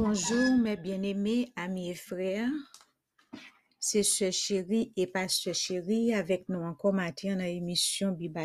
Bonjour 0.00 0.56
mes 0.58 0.76
bien-aimés 0.76 1.52
amis 1.56 1.90
et 1.90 1.94
frères. 1.96 2.48
C'est 3.80 4.04
ce 4.04 4.30
chéri 4.30 4.92
et 4.94 5.08
pasteur 5.08 5.56
chéri 5.56 6.14
avec 6.14 6.48
nous 6.48 6.60
encore 6.60 6.92
matin 6.92 7.34
dans 7.34 7.42
l'émission 7.42 8.12
Bible. 8.12 8.38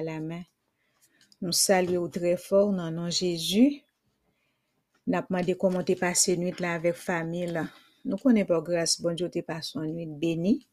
Nous 1.44 1.52
saluons 1.52 2.10
très 2.10 2.38
fort 2.38 2.74
dans 2.74 2.90
nom 2.90 3.08
Jésus. 3.08 3.84
Nous 5.06 5.16
avons 5.16 5.28
demandé 5.30 5.56
comment 5.56 5.84
tu 5.84 5.96
passé 5.96 6.38
nuit 6.38 6.56
là 6.58 6.74
avec 6.74 6.96
famille. 6.96 7.62
Nous 8.04 8.18
connaissons 8.18 8.48
pas 8.48 8.62
grâce, 8.62 9.00
bon 9.00 9.14
Dieu, 9.14 9.30
tu 9.30 9.44
passé 9.44 9.78
une 9.78 9.94
nuit 9.94 10.08
bénie. 10.08 10.68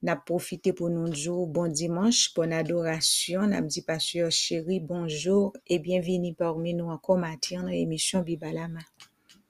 Nous 0.00 0.12
avons 0.12 0.22
profité 0.24 0.72
pour 0.72 0.88
nous 0.88 1.10
dire 1.10 1.46
bon 1.46 1.70
dimanche, 1.70 2.32
bonne 2.34 2.54
adoration. 2.54 3.46
Nous 3.46 3.54
avons 3.54 3.66
dit 3.66 3.82
pasteur 3.82 4.32
chéri, 4.32 4.80
bonjour 4.80 5.52
et 5.66 5.78
bienvenue 5.78 6.34
parmi 6.34 6.72
nous 6.72 6.88
encore 6.88 7.18
matin 7.18 7.64
dans 7.64 7.68
l'émission 7.68 8.22
Bible. 8.22 8.78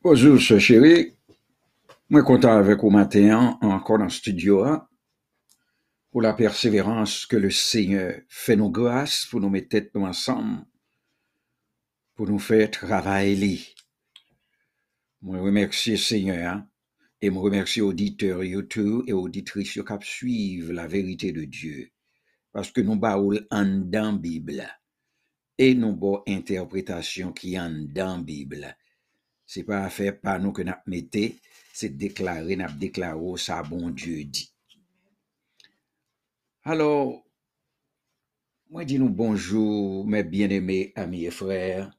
Bonjour, 0.09 0.41
ce 0.41 0.61
chéri. 0.61 1.17
Moi, 2.11 2.23
content 2.23 2.57
avec 2.57 2.79
vous 2.79 2.91
matin, 2.91 3.59
encore 3.61 3.99
dans 3.99 4.05
le 4.05 4.11
studio, 4.11 4.63
hein, 4.63 4.89
pour 6.13 6.23
la 6.23 6.33
persévérance 6.33 7.27
que 7.27 7.37
le 7.37 7.51
Seigneur 7.51 8.21
fait 8.29 8.55
nos 8.55 8.71
grâces, 8.71 9.27
pour 9.29 9.41
nous 9.41 9.51
mettre 9.51 9.77
nous 9.97 10.05
ensemble, 10.05 10.65
pour 12.15 12.29
nous 12.29 12.39
faire 12.39 12.71
travailler. 12.71 13.67
Moi, 15.23 15.41
remercie 15.41 15.91
le 15.91 15.97
Seigneur, 15.97 16.53
hein, 16.53 16.69
et 17.21 17.29
me 17.29 17.39
remercie 17.39 17.81
auditeurs 17.81 18.45
YouTube 18.45 19.03
et 19.09 19.13
auditrices 19.13 19.73
qui 19.73 20.07
suivent 20.07 20.71
la 20.71 20.87
vérité 20.87 21.33
de 21.33 21.43
Dieu, 21.43 21.91
parce 22.53 22.71
que 22.71 22.81
nous 22.81 22.95
baoul 22.95 23.45
en 23.51 23.65
dans 23.65 24.13
Bible, 24.13 24.69
et 25.59 25.75
nous 25.75 25.97
bon 25.97 26.23
interprétation 26.29 27.33
qui 27.33 27.59
en 27.59 27.73
dans 27.73 28.25
la 28.25 28.77
C'est 29.47 29.63
pas 29.63 29.85
affaire 29.85 30.21
par 30.21 30.41
nous 30.41 30.53
que 30.53 30.63
nous 30.63 30.73
mettons, 30.87 31.33
c'est 31.73 31.97
déclarer, 31.97 32.57
nous 32.57 32.73
déclaré 32.79 33.37
ça 33.39 33.63
bon 33.63 33.91
Dieu 33.91 34.25
dit. 34.25 34.53
Alors, 36.65 37.25
moi 38.71 38.85
dis 38.85 38.99
nous 38.99 39.09
bonjour, 39.09 40.05
mes 40.05 40.25
bien-aimés 40.25 40.93
amis 40.97 41.27
et 41.27 41.31
frères. 41.31 41.97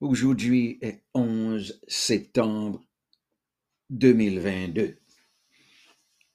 Aujourd'hui 0.00 0.78
est 0.80 1.04
11 1.14 1.80
septembre 1.86 2.82
2022. 3.90 4.98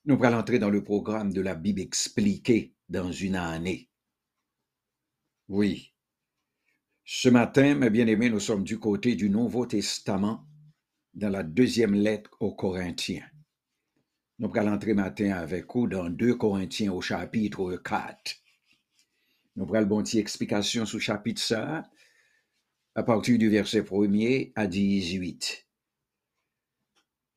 Nous 0.05 0.23
allons 0.23 0.37
entrer 0.37 0.59
dans 0.59 0.69
le 0.69 0.83
programme 0.83 1.33
de 1.33 1.41
la 1.41 1.55
Bible 1.55 1.81
expliquée 1.81 2.75
dans 2.87 3.11
une 3.11 3.35
année. 3.35 3.89
Oui, 5.47 5.94
ce 7.07 7.29
matin, 7.29 7.75
mes 7.75 7.91
bien-aimés, 7.91 8.31
nous 8.31 8.39
sommes 8.39 8.63
du 8.63 8.79
côté 8.79 9.13
du 9.13 9.29
Nouveau 9.29 9.67
Testament 9.67 10.43
dans 11.13 11.29
la 11.29 11.43
deuxième 11.43 11.93
lettre 11.93 12.31
aux 12.39 12.55
Corinthiens. 12.55 13.29
Nous 14.39 14.51
allons 14.55 14.73
entrer 14.73 14.95
matin 14.95 15.31
avec 15.33 15.71
vous 15.71 15.87
dans 15.87 16.09
2 16.09 16.33
Corinthiens 16.33 16.91
au 16.91 17.01
chapitre 17.01 17.77
4. 17.77 18.37
Nous 19.55 19.75
allons 19.75 19.85
bon 19.85 20.01
petite 20.01 20.19
explication 20.19 20.87
sur 20.87 20.99
chapitre 20.99 21.41
ça 21.41 21.83
à 22.95 23.03
partir 23.03 23.37
du 23.37 23.49
verset 23.49 23.81
1er 23.81 24.51
à 24.55 24.65
18. 24.65 25.67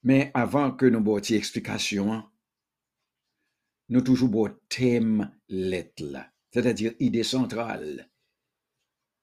Mais 0.05 0.31
avant 0.33 0.73
que 0.73 0.87
nous 0.87 1.03
bon 1.03 1.17
petite 1.17 1.37
explication, 1.37 2.25
nous 3.91 4.01
toujours 4.01 4.31
bon 4.31 4.51
thème 4.71 5.31
lettre 5.51 6.05
c'est-à-dire 6.53 6.95
idée 6.99 7.23
centrale 7.23 8.08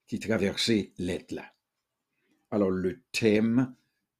qui 0.07 0.19
traversait 0.19 0.93
lettre 0.97 1.35
là. 1.35 1.53
Alors 2.51 2.71
le 2.71 3.03
thème 3.11 3.75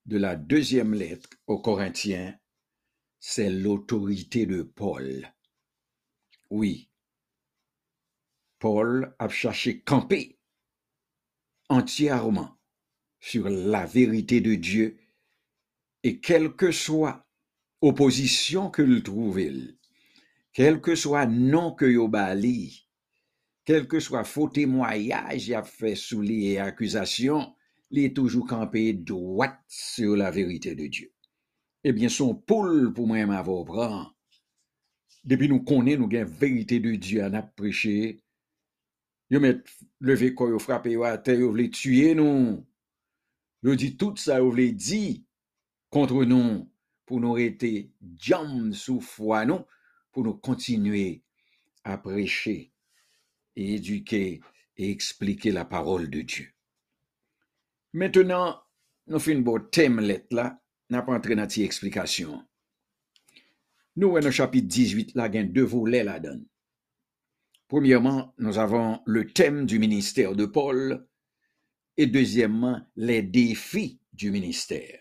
de 0.05 0.17
la 0.17 0.36
deuxième 0.36 0.94
lettre 0.94 1.30
aux 1.47 1.59
Corinthiens, 1.59 2.38
c'est 3.19 3.50
l'autorité 3.50 4.46
de 4.46 4.62
Paul. 4.62 5.34
Oui, 6.50 6.90
Paul 8.59 9.16
a 9.19 9.29
cherché 9.29 9.81
camper 9.81 10.38
entièrement 11.69 12.57
sur 13.19 13.50
la 13.50 13.85
vérité 13.85 14.41
de 14.41 14.56
Dieu 14.56 14.97
et 16.03 16.19
quelle 16.19 16.56
que 16.56 16.72
soit 16.72 17.25
opposition 17.81 18.69
que 18.69 18.81
le 18.81 19.02
trouve, 19.02 19.41
quel 20.53 20.81
que 20.81 20.96
soit 20.96 21.25
non 21.25 21.73
que 21.73 21.85
yo 21.85 22.07
bali, 22.07 22.84
quel 23.66 23.88
que 23.88 24.00
soit 24.00 24.24
faux 24.24 24.48
témoignage 24.48 25.48
y 25.48 25.56
a 25.56 25.64
fait 25.64 25.96
sous 25.96 26.22
les 26.22 26.58
accusations, 26.58 27.56
il 27.90 28.03
est 28.03 28.16
toujours 28.16 28.48
campé 28.48 28.94
droit 28.94 29.58
sur 29.68 30.16
la 30.16 30.30
vérité 30.30 30.76
de 30.76 30.86
Dieu. 30.86 31.12
Eh 31.84 31.92
bien, 31.92 32.09
son 32.09 32.36
poule 32.36 32.94
pour 32.94 33.08
moi 33.08 33.26
m'avoir 33.26 33.66
prend. 33.66 34.12
Depuis 35.24 35.50
nous 35.50 35.64
connaissons 35.64 36.02
nous 36.02 36.08
gain 36.08 36.24
vérité 36.24 36.80
de 36.80 36.94
Dieu 36.96 37.24
à 37.24 37.30
n'a 37.30 37.42
prêché. 37.42 38.22
Yo 39.31 39.40
met 39.40 39.64
levé 40.00 40.36
quoi 40.36 40.59
frappé 40.59 40.92
yo 40.92 41.03
à 41.03 41.18
terre, 41.18 41.40
yo 41.40 41.50
voulait 41.50 41.72
tuer 41.72 42.14
nous. 42.14 42.64
Yo 43.64 43.76
dit 43.76 43.97
tout 43.97 44.16
ça 44.18 44.38
yo 44.38 44.52
voulait 44.52 44.72
dit 44.72 45.26
contre 45.90 46.26
nous 46.26 46.70
pour 47.08 47.20
nous 47.20 47.32
rester 47.32 47.92
jam 48.16 48.72
sous 48.72 49.02
foi 49.02 49.46
nous 49.46 49.66
pour 50.12 50.24
nous 50.24 50.36
continuer 50.36 51.24
à 51.84 51.97
prêcher 51.97 52.75
et 53.55 53.75
éduquer 53.75 54.41
et 54.77 54.91
expliquer 54.91 55.51
la 55.51 55.66
parole 55.66 56.09
de 56.09 56.21
Dieu. 56.21 56.51
Maintenant, 57.93 58.61
nous 59.07 59.19
faisons 59.19 59.55
un 59.55 59.59
thème 59.71 60.01
là, 60.31 60.61
n'a 60.89 61.01
pas 61.01 61.13
entré 61.13 61.35
dans 61.35 61.49
cette 61.49 61.63
explication. 61.63 62.45
Nous, 63.95 64.11
dans 64.11 64.25
le 64.25 64.31
chapitre 64.31 64.67
18, 64.67 65.16
là, 65.16 65.27
il 65.27 65.35
y 65.35 65.38
a 65.38 65.43
deux 65.43 65.63
volets 65.63 66.03
là-dedans. 66.03 66.43
Premièrement, 67.67 68.33
nous 68.38 68.57
avons 68.57 69.01
le 69.05 69.31
thème 69.31 69.66
du 69.66 69.79
ministère 69.79 70.35
de 70.35 70.45
Paul 70.45 71.07
et 71.97 72.05
deuxièmement, 72.05 72.81
les 72.95 73.22
défis 73.22 74.01
du 74.11 74.31
ministère. 74.31 74.99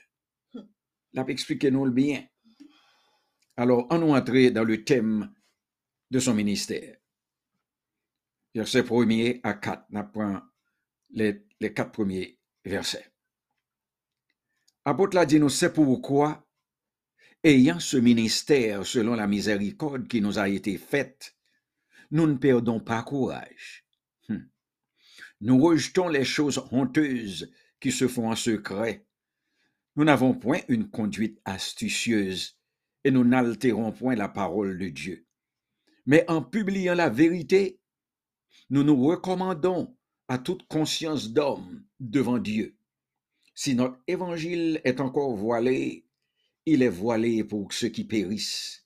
Là, 1.13 1.25
expliquez-nous 1.27 1.85
le 1.85 1.91
bien. 1.91 2.25
Alors, 3.57 3.87
on 3.91 3.99
nous 3.99 4.15
entrer 4.15 4.51
dans 4.51 4.65
le 4.65 4.85
thème 4.85 5.33
de 6.11 6.19
son 6.19 6.35
ministère. 6.35 6.97
Verset 8.55 8.83
1er 8.83 9.41
à 9.43 9.55
4, 9.55 9.87
on 9.91 9.97
apprend 9.97 10.41
les, 11.11 11.45
les 11.61 11.73
quatre 11.73 11.93
premiers 11.93 12.39
versets. 12.65 13.11
Apôtre 14.85 15.17
l'a 15.17 15.27
dit 15.27 15.41
nous, 15.41 15.49
c'est 15.49 15.73
pourquoi, 15.73 16.47
ayant 17.43 17.81
ce 17.81 17.97
ministère 17.97 18.87
selon 18.87 19.15
la 19.15 19.27
miséricorde 19.27 20.07
qui 20.07 20.21
nous 20.21 20.39
a 20.39 20.49
été 20.49 20.77
faite, 20.79 21.35
nous 22.11 22.27
ne 22.27 22.35
perdons 22.35 22.81
pas 22.81 23.03
courage. 23.03 23.85
Hmm. 24.29 24.47
Nous 25.41 25.59
rejetons 25.59 26.09
les 26.09 26.25
choses 26.25 26.65
honteuses 26.71 27.51
qui 27.81 27.91
se 27.91 28.07
font 28.07 28.31
en 28.31 28.37
secret. 28.37 29.07
Nous 29.97 30.05
n'avons 30.05 30.35
point 30.35 30.61
une 30.69 30.91
conduite 30.91 31.41
astucieuse 31.45 32.59
et 33.05 33.11
nous 33.11 33.25
n'altérons 33.25 33.93
point 33.93 34.15
la 34.15 34.29
parole 34.29 34.79
de 34.79 34.89
Dieu. 34.89 35.27
Mais 36.07 36.25
en 36.29 36.43
publiant 36.43 36.95
la 36.95 37.09
vérité, 37.09 37.81
nous 38.75 38.83
nous 38.83 39.07
recommandons 39.07 39.97
à 40.27 40.37
toute 40.37 40.67
conscience 40.67 41.33
d'homme 41.33 41.85
devant 42.01 42.39
Dieu. 42.39 42.77
Si 43.55 43.77
notre 43.77 44.01
évangile 44.09 44.81
est 44.83 45.01
encore 45.01 45.37
voilé, 45.37 46.09
il 46.67 46.83
est 46.83 46.89
voilé 46.89 47.45
pour 47.45 47.73
ceux 47.73 47.87
qui 47.87 48.03
périssent, 48.03 48.85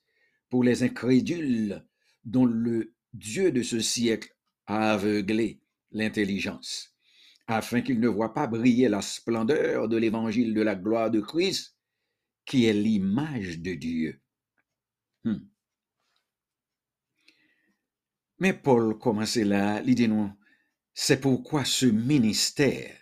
pour 0.51 0.63
les 0.63 0.83
incrédules 0.83 1.83
dont 2.27 2.45
le 2.45 2.93
Dieu 3.15 3.51
de 3.51 3.63
ce 3.63 3.81
siècle 3.81 4.37
a 4.67 4.93
aveuglé 4.93 5.63
l'intelligence, 5.91 6.95
afin 7.47 7.81
qu'ils 7.81 8.01
ne 8.01 8.09
voient 8.09 8.35
pas 8.35 8.47
briller 8.47 8.91
la 8.91 9.01
splendeur 9.01 9.89
de 9.89 9.97
l'évangile 9.97 10.53
de 10.53 10.61
la 10.61 10.75
gloire 10.75 11.11
de 11.11 11.23
Christ, 11.23 11.79
qui 12.45 12.67
est 12.67 12.75
l'image 12.75 13.61
de 13.61 13.73
Dieu. 13.73 14.21
Hmm. 15.25 15.39
Mais 18.39 18.53
Paul 18.53 18.99
commençait 18.99 19.45
là, 19.45 19.83
il 19.85 19.95
dit 19.95 20.09
non, 20.09 20.33
c'est 20.95 21.21
pourquoi 21.21 21.65
ce 21.65 21.87
ministère, 21.87 22.97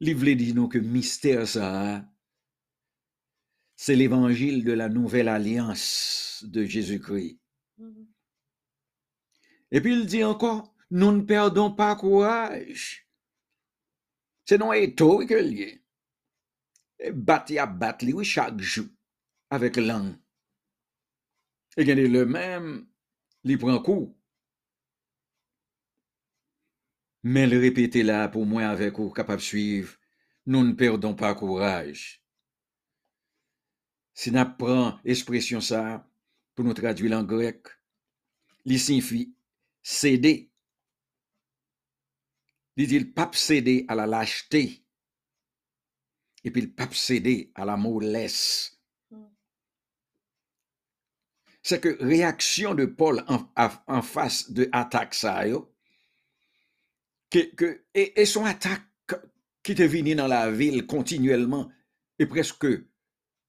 il 0.00 0.14
voulait 0.14 0.34
dire 0.34 0.54
nous 0.54 0.68
que 0.68 0.78
mystère 0.78 1.48
ça, 1.48 2.04
c'est 3.76 3.96
l'évangile 3.96 4.64
de 4.64 4.72
la 4.72 4.88
nouvelle 4.88 5.28
alliance 5.28 6.44
de 6.46 6.64
Jésus-Christ. 6.64 7.40
Mhm. 7.78 8.06
Et 9.70 9.80
puis 9.80 9.92
il 9.94 10.06
dit 10.06 10.24
encore, 10.24 10.74
nous 10.90 11.12
ne 11.12 11.22
perdons 11.22 11.72
pas 11.72 11.96
courage. 11.96 13.08
C'est 14.44 14.58
non 14.58 14.72
étau 14.72 15.26
que 15.26 15.34
lié. 15.34 15.82
Et 16.98 17.10
battre 17.10 17.58
à 17.58 17.66
battre, 17.66 18.06
oui, 18.12 18.24
chaque 18.24 18.60
jour, 18.60 18.86
avec 19.50 19.76
langue. 19.76 20.16
Et 21.76 21.84
gagner 21.84 22.08
le 22.08 22.24
même, 22.26 22.86
il 23.44 23.58
prend 23.58 23.78
coup. 23.80 24.16
mais 27.24 27.46
le 27.46 27.58
répéter 27.58 28.02
là 28.02 28.28
pour 28.28 28.44
moi 28.44 28.64
avec 28.64 28.98
vous 28.98 29.10
capable 29.10 29.40
de 29.40 29.46
suivre, 29.46 29.96
nous 30.44 30.62
ne 30.62 30.74
perdons 30.74 31.14
pas 31.14 31.34
courage. 31.34 32.22
Si 34.12 34.30
nous 34.30 34.44
prenons 34.58 34.98
expression 35.04 35.60
ça 35.60 36.06
pour 36.54 36.66
nous 36.66 36.74
traduire 36.74 37.18
en 37.18 37.24
grec, 37.24 37.66
il 38.66 38.78
signifie 38.78 39.34
céder. 39.82 40.52
Il 42.76 42.86
dit 42.86 42.98
le 42.98 43.10
pape 43.10 43.34
céder 43.34 43.86
à 43.88 43.94
la 43.94 44.06
lâcheté 44.06 44.84
et 46.44 46.50
puis 46.50 46.60
le 46.60 46.72
pape 46.72 46.94
céder 46.94 47.50
à 47.54 47.64
la 47.64 47.78
mollesse. 47.78 48.73
C'est 51.64 51.80
que 51.80 51.96
réaction 51.98 52.74
de 52.74 52.84
Paul 52.84 53.24
en, 53.26 54.02
face 54.02 54.50
de 54.50 54.68
attaque 54.70 55.14
ça, 55.14 55.44
que, 57.30 57.84
et, 57.94 58.26
son 58.26 58.44
attaque 58.44 58.82
qui 59.62 59.72
est 59.72 59.86
venue 59.86 60.14
dans 60.14 60.26
la 60.26 60.50
ville 60.50 60.86
continuellement 60.86 61.72
et 62.18 62.26
presque 62.26 62.66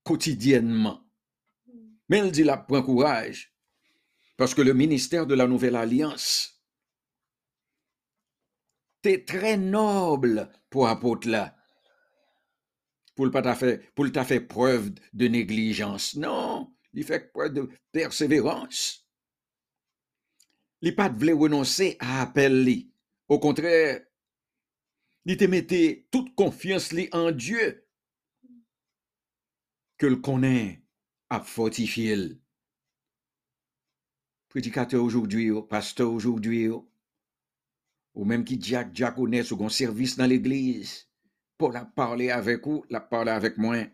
quotidiennement. 0.02 1.06
Mais 2.08 2.16
elle 2.16 2.32
dit 2.32 2.42
là, 2.42 2.56
prends 2.56 2.82
courage, 2.82 3.54
parce 4.38 4.54
que 4.54 4.62
le 4.62 4.72
ministère 4.72 5.26
de 5.26 5.34
la 5.34 5.46
Nouvelle 5.46 5.76
Alliance, 5.76 6.64
c'est 9.04 9.26
très 9.26 9.58
noble 9.58 10.50
pour 10.70 10.88
apôtre 10.88 11.28
là. 11.28 11.54
Pour 13.14 13.26
le 13.26 13.54
fait, 13.54 13.94
pour 13.94 14.06
fait 14.26 14.40
preuve 14.40 14.92
de 15.12 15.28
négligence. 15.28 16.16
Non, 16.16 16.75
il 16.96 17.04
fait 17.04 17.30
preuve 17.30 17.52
de 17.52 17.68
persévérance? 17.92 19.06
Il 20.80 20.96
pas 20.96 21.08
voulu 21.08 21.34
renoncer 21.34 21.96
à 22.00 22.22
appel 22.22 22.84
Au 23.28 23.38
contraire, 23.38 24.04
il 25.24 25.36
te 25.36 25.44
mettait 25.44 26.06
toute 26.10 26.34
confiance 26.34 26.94
en 27.12 27.30
Dieu 27.30 27.86
que 29.98 30.06
le 30.06 30.16
connaît 30.16 30.82
à 31.28 31.40
fortifier. 31.40 32.38
Prédicateur 34.48 35.02
aujourd'hui, 35.02 35.50
pasteur 35.68 36.12
aujourd'hui, 36.12 36.68
ou 36.68 38.24
même 38.24 38.44
qui 38.44 38.60
Jack 38.60 38.92
diaconesse 38.92 39.48
second 39.48 39.68
service 39.68 40.16
dans 40.16 40.26
l'église, 40.26 41.08
pour 41.58 41.72
la 41.72 41.84
parler 41.84 42.30
avec 42.30 42.66
vous, 42.66 42.84
la 42.88 43.00
parler 43.00 43.32
avec 43.32 43.58
moi. 43.58 43.84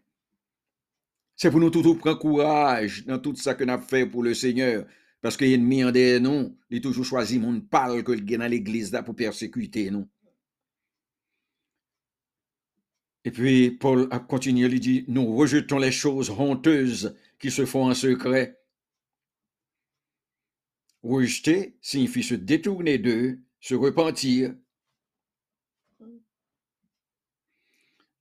C'est 1.43 1.51
pour 1.51 1.59
nous 1.59 1.71
tout 1.71 1.97
prendre 1.97 2.21
courage 2.21 3.05
dans 3.05 3.19
tout 3.19 3.35
ça 3.35 3.57
que 3.57 3.65
nous 3.65 3.73
avons 3.73 3.83
fait 3.83 4.07
pour 4.07 4.23
le 4.23 4.33
Seigneur. 4.33 4.87
Parce 5.21 5.37
que 5.37 5.45
l'ennemi 5.45 5.83
en 5.83 5.91
des 5.91 6.21
nous, 6.21 6.57
il 6.71 6.79
a 6.79 6.81
toujours 6.81 7.05
choisi 7.05 7.41
mon 7.41 7.61
parle 7.61 8.05
que 8.05 8.13
le 8.13 8.21
dans 8.21 8.47
l'église 8.47 8.93
là 8.93 9.03
pour 9.03 9.17
persécuter 9.17 9.91
nous. 9.91 10.09
Et 13.25 13.33
puis 13.33 13.73
Paul 13.73 14.07
a 14.13 14.21
continué, 14.21 14.69
il 14.69 14.79
dit, 14.79 15.05
nous 15.09 15.35
rejetons 15.35 15.81
les 15.81 15.91
choses 15.91 16.31
honteuses 16.31 17.17
qui 17.41 17.51
se 17.51 17.67
font 17.67 17.91
en 17.91 17.95
secret. 17.95 18.61
Rejeter 21.03 21.77
signifie 21.81 22.23
se 22.23 22.37
détourner 22.37 22.99
d'eux, 22.99 23.41
se 23.59 23.75
repentir. 23.75 24.55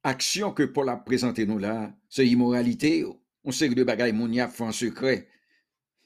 Action 0.04 0.52
que 0.52 0.64
Paul 0.64 0.90
a 0.90 0.98
présentée 0.98 1.46
nous 1.46 1.60
là, 1.60 1.96
c'est 2.10 2.28
immoralité. 2.28 3.06
On 3.44 3.52
sait 3.52 3.70
que 3.70 3.76
de 3.76 3.84
bagailles 3.84 4.14
mon 4.14 4.32
y 4.32 4.40
a 4.40 4.48
fait 4.48 4.64
en 4.64 4.72
secret. 4.72 5.28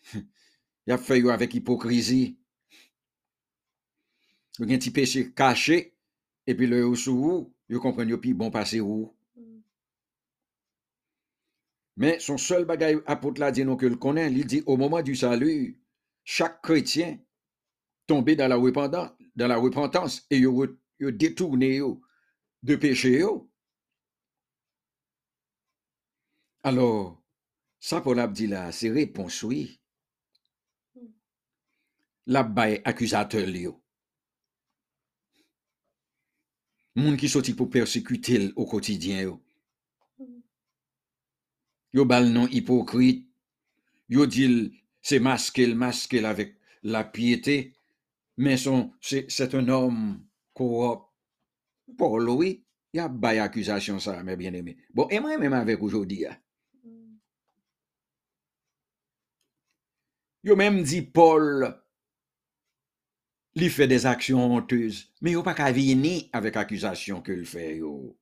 Il 0.88 0.94
a 0.94 0.98
fait 0.98 1.28
avec 1.30 1.54
hypocrisie. 1.54 2.38
Il 4.60 4.70
y 4.70 4.74
a 4.74 4.76
un 4.76 4.78
petit 4.78 4.92
péché 4.92 5.32
caché, 5.32 5.96
et 6.48 6.56
puis 6.56 6.68
le 6.68 6.94
sous 6.96 7.18
vous, 7.18 7.54
vous 7.70 7.80
comprenez, 7.80 8.16
puis 8.18 8.34
bon 8.34 8.52
passer 8.52 8.80
où. 8.80 9.14
Mais 11.98 12.20
son 12.20 12.38
seul 12.38 12.66
bagaille 12.66 13.00
apôtre 13.06 13.40
là 13.40 13.52
dit 13.52 13.64
non 13.64 13.78
que 13.78 13.86
le 13.86 13.96
connaît, 13.96 14.32
il 14.32 14.46
dit 14.46 14.64
au 14.66 14.78
moment 14.78 15.02
du 15.02 15.16
salut, 15.16 15.80
chaque 16.24 16.62
chrétien 16.62 17.18
tombé 18.06 18.36
dans 18.36 18.48
la 18.48 18.58
repentance, 18.58 19.12
dans 19.36 19.48
la 19.48 19.58
repentance 19.58 20.26
et 20.30 20.38
il 20.38 21.18
détourné 21.18 21.82
de 22.64 22.76
péché. 22.76 23.24
Alors, 26.66 27.24
ça 27.80 28.02
pour 28.02 28.16
là, 28.16 28.72
c'est 28.72 28.90
réponse 28.90 29.44
oui. 29.44 29.80
La 32.26 32.42
baille 32.42 32.82
accusateur 32.84 33.48
yo. 33.48 33.84
Moun 36.96 37.18
qui 37.18 37.30
sorti 37.30 37.54
pour 37.54 37.70
persécuter 37.70 38.52
au 38.56 38.66
quotidien 38.66 39.22
yo. 39.22 39.44
Yo 41.94 42.04
bal 42.04 42.32
non 42.32 42.48
hypocrite. 42.48 43.30
Yo 44.10 44.26
dit 44.26 44.82
c'est 45.04 45.20
masqué, 45.20 45.72
masqué 45.76 46.26
avec 46.26 46.58
la 46.82 47.04
piété, 47.04 47.76
mais 48.38 48.58
son, 48.58 48.92
c'est 49.02 49.54
un 49.54 49.70
homme 49.70 50.26
corrupt. 50.56 51.04
Pour 51.96 52.20
lui, 52.20 52.66
il 52.92 52.98
y 52.98 53.00
a 53.00 53.44
accusation 53.44 54.00
ça, 54.00 54.24
mes 54.24 54.36
bien-aimés. 54.36 54.78
Bon, 54.96 55.08
et 55.10 55.20
moi 55.20 55.38
même 55.38 55.54
avec 55.54 55.80
aujourd'hui. 55.84 56.26
Yo 60.46 60.56
même 60.56 60.84
dit 60.84 61.02
Paul, 61.02 61.76
il 63.56 63.72
fait 63.72 63.88
des 63.88 64.06
actions 64.06 64.56
honteuses, 64.56 65.12
mais 65.20 65.32
il 65.32 65.42
pas 65.42 65.56
qu'à 65.56 65.72
venir 65.72 66.30
avec 66.32 66.56
accusation 66.56 67.20
qu'il 67.22 67.46
fait. 67.46 67.78
Yo. 67.78 68.16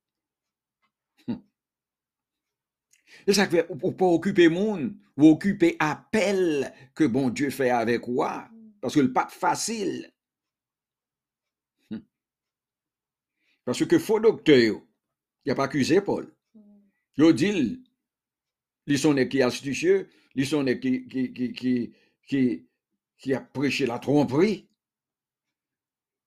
Et 3.26 3.34
ça 3.34 3.46
fait, 3.46 3.64
pour 3.64 3.94
pas 3.94 4.06
occuper 4.06 4.48
monde, 4.48 4.96
ou 5.18 5.28
occuper 5.28 5.76
appel 5.78 6.72
que 6.94 7.04
bon 7.04 7.28
Dieu 7.28 7.50
fait 7.50 7.70
avec 7.70 8.08
moi, 8.08 8.48
parce 8.80 8.94
que 8.94 9.00
le 9.00 9.12
pas 9.12 9.28
facile. 9.28 10.10
Hmm. 11.90 11.98
Parce 13.66 13.84
que 13.84 13.98
faux 13.98 14.20
docteur, 14.20 14.80
il 15.44 15.52
a 15.52 15.54
pas 15.54 15.64
accusé 15.64 16.00
Paul. 16.00 16.34
Il 17.16 17.32
dit, 17.34 17.84
ils 18.86 18.98
sont 18.98 19.14
qui 19.26 19.42
astucieux, 19.42 20.08
ils 20.34 20.46
sont 20.46 20.64
qui, 20.64 21.06
qui, 21.06 21.32
qui, 21.32 21.52
qui, 21.52 21.94
qui, 22.26 22.66
a 23.32 23.40
prêché 23.40 23.86
la 23.86 23.98
tromperie. 23.98 24.68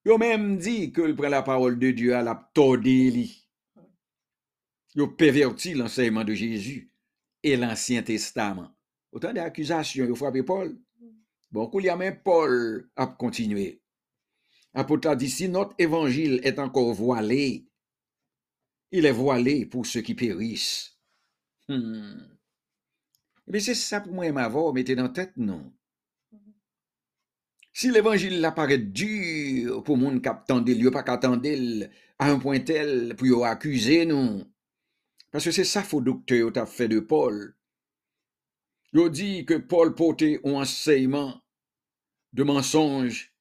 Il 0.05 0.17
même 0.17 0.57
dit 0.57 0.91
que 0.91 1.11
prend 1.11 1.29
la 1.29 1.43
parole 1.43 1.77
de 1.77 1.91
Dieu 1.91 2.15
à 2.15 2.23
la 2.23 2.49
tordé 2.53 3.11
il 4.97 5.03
a 5.03 5.07
perverti 5.07 5.75
l'enseignement 5.75 6.23
de 6.23 6.33
Jésus 6.33 6.91
et 7.43 7.55
l'Ancien 7.55 8.01
Testament. 8.01 8.75
Autant 9.11 9.31
d'accusations, 9.31 10.05
il 10.05 10.11
a 10.11 10.15
frappé 10.15 10.41
Paul. 10.41 10.75
Bon, 11.51 11.69
il 11.75 11.85
y 11.85 11.89
a 11.89 11.95
même 11.95 12.19
Paul 12.23 12.89
a 12.95 13.05
continué. 13.05 13.79
Apôtre 14.73 15.15
dit, 15.15 15.29
si 15.29 15.49
notre 15.49 15.75
évangile 15.77 16.39
est 16.43 16.57
encore 16.57 16.93
voilé, 16.93 17.67
il 18.91 19.05
est 19.05 19.11
voilé 19.11 19.67
pour 19.67 19.85
ceux 19.85 20.01
qui 20.01 20.15
périssent. 20.15 20.97
Hmm. 21.67 22.17
Mais 23.45 23.59
c'est 23.59 23.75
ça 23.75 24.01
pour 24.01 24.13
moi, 24.13 24.31
ma 24.31 24.47
voix, 24.47 24.73
mettez 24.73 24.95
dans 24.95 25.03
la 25.03 25.09
tête, 25.09 25.37
non. 25.37 25.73
Si 27.77 27.91
l'évangile 27.91 28.43
apparaît 28.43 28.79
dur 28.79 29.83
pour 29.83 29.97
monde 29.97 30.19
qui 30.19 30.27
attendent, 30.27 30.67
il 30.67 30.89
pas 30.89 31.03
qu'attendre 31.03 31.47
à 32.17 32.31
un 32.31 32.39
point 32.39 32.59
tel 32.59 33.15
pour 33.15 33.45
accuser 33.45 34.03
nous. 34.03 34.43
Parce 35.29 35.43
que 35.43 35.51
c'est 35.51 35.63
ça 35.63 35.83
faux 35.83 36.01
docteur 36.01 36.51
t'a 36.51 36.65
fait 36.65 36.87
de 36.87 36.99
Paul. 36.99 37.55
Il 38.93 39.09
dit 39.11 39.45
que 39.45 39.53
Paul 39.53 39.93
portait 39.93 40.41
un 40.43 40.53
enseignement 40.53 41.39
de 42.33 42.41
mensonge. 42.41 43.31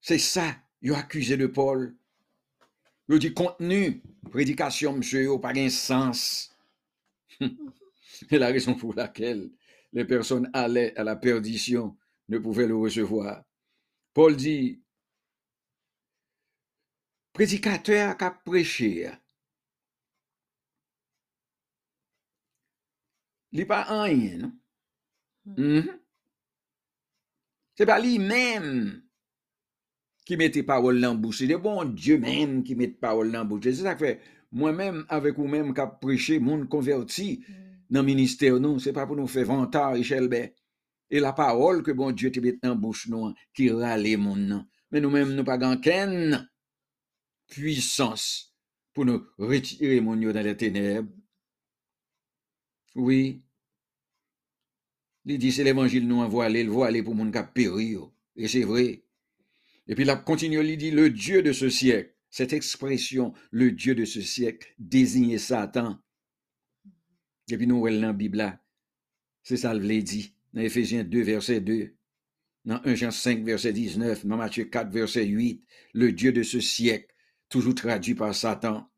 C'est 0.00 0.16
ça, 0.16 0.56
il 0.80 0.94
a 0.94 1.00
accusé 1.00 1.36
de 1.36 1.48
Paul. 1.48 1.94
Il 3.10 3.18
dit 3.18 3.34
contenu, 3.34 4.02
prédication, 4.30 4.94
monsieur, 4.94 5.38
pas 5.38 5.52
de 5.52 5.68
sens. 5.68 6.56
C'est 8.30 8.38
la 8.38 8.46
raison 8.46 8.74
pour 8.74 8.94
laquelle 8.94 9.50
les 9.92 10.04
personnes 10.04 10.50
allaient 10.52 10.96
à 10.96 11.04
la 11.04 11.16
perdition 11.16 11.96
ne 12.28 12.38
pouvaient 12.38 12.66
le 12.66 12.76
recevoir. 12.76 13.44
Paul 14.14 14.36
dit, 14.36 14.82
prédicateur 17.32 18.16
qui 18.16 18.24
a 18.24 18.30
prêché, 18.30 19.10
il 23.52 23.58
n'est 23.58 23.66
pas 23.66 23.84
rien, 24.04 24.38
non? 24.38 24.52
Mm 25.44 25.54
-hmm. 25.56 25.98
C'est 27.76 27.86
pas 27.86 28.00
lui-même 28.00 29.02
qui 30.24 30.36
mettait 30.36 30.62
parole 30.62 31.00
dans 31.00 31.12
la 31.14 31.18
bouche. 31.18 31.38
C'est 31.38 31.56
bon 31.56 31.84
Dieu 31.84 32.18
même 32.18 32.62
qui 32.62 32.74
met 32.76 32.88
parole 32.88 33.32
dans 33.32 33.38
la 33.38 33.44
bouche. 33.44 33.64
C'est 33.64 33.74
ça 33.74 33.94
que 33.94 34.06
fait. 34.06 34.20
Moi-même, 34.52 35.06
avec 35.08 35.36
vous-même, 35.36 35.72
qui 35.74 35.80
a 35.80 35.86
prêché, 35.86 36.38
monde 36.38 36.68
converti 36.68 37.44
mm. 37.48 37.71
Dans 37.92 38.00
le 38.00 38.06
ministère, 38.06 38.58
non, 38.58 38.78
c'est 38.78 38.94
pas 38.94 39.06
pour 39.06 39.16
nous 39.16 39.26
faire 39.26 39.44
vantar, 39.44 39.92
Richelbert. 39.92 40.50
et 41.10 41.20
la 41.20 41.34
parole 41.34 41.82
que 41.82 41.90
bon 41.90 42.10
Dieu 42.10 42.32
te 42.32 42.40
met 42.40 42.58
dans 42.62 42.74
bouche 42.74 43.06
qui 43.54 43.68
râle 43.70 44.16
mon 44.16 44.34
nom. 44.34 44.64
Mais 44.90 45.00
nous-mêmes, 45.00 45.34
nous 45.34 45.44
pas 45.44 45.58
qu'une 45.76 46.48
puissance 47.48 48.54
pour 48.94 49.04
nous 49.04 49.22
retirer 49.36 50.00
mon 50.00 50.16
dans 50.16 50.42
les 50.42 50.56
ténèbres. 50.56 51.12
Oui. 52.94 53.42
Il 55.26 55.38
dit, 55.38 55.52
c'est 55.52 55.62
l'évangile 55.62 56.08
nous 56.08 56.20
envoie 56.20 56.48
le 56.48 56.64
voilé 56.64 57.02
pour 57.02 57.14
mon 57.14 57.30
périr. 57.30 58.10
Et 58.36 58.48
c'est 58.48 58.64
vrai. 58.64 59.04
Et 59.86 59.94
puis, 59.94 60.04
il 60.04 60.24
continue, 60.24 60.64
il 60.64 60.78
dit, 60.78 60.90
le 60.90 61.10
Dieu 61.10 61.42
de 61.42 61.52
ce 61.52 61.68
siècle, 61.68 62.14
cette 62.30 62.54
expression, 62.54 63.34
le 63.50 63.70
Dieu 63.70 63.94
de 63.94 64.06
ce 64.06 64.22
siècle, 64.22 64.74
désigne 64.78 65.36
Satan. 65.36 66.01
Et 67.52 67.58
puis, 67.58 67.66
nous, 67.66 67.80
voyons 67.80 68.00
dans 68.00 68.06
la 68.08 68.12
Bible, 68.14 68.58
c'est 69.42 69.58
ça 69.58 69.74
le 69.74 70.02
dit, 70.02 70.34
dans 70.54 70.62
Ephésiens 70.62 71.04
2, 71.04 71.22
verset 71.22 71.60
2, 71.60 71.94
dans 72.64 72.80
1 72.82 72.94
Jean 72.94 73.10
5, 73.10 73.44
verset 73.44 73.74
19, 73.74 74.24
dans 74.24 74.38
Matthieu 74.38 74.64
4, 74.64 74.90
verset 74.90 75.26
8, 75.26 75.62
le 75.92 76.12
Dieu 76.12 76.32
de 76.32 76.42
ce 76.42 76.60
siècle, 76.60 77.14
toujours 77.50 77.74
traduit 77.74 78.14
par 78.14 78.34
Satan. 78.34 78.88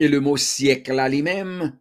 Et 0.00 0.08
le 0.08 0.18
mot 0.18 0.36
siècle 0.36 0.94
là 0.94 1.08
lui-même, 1.08 1.78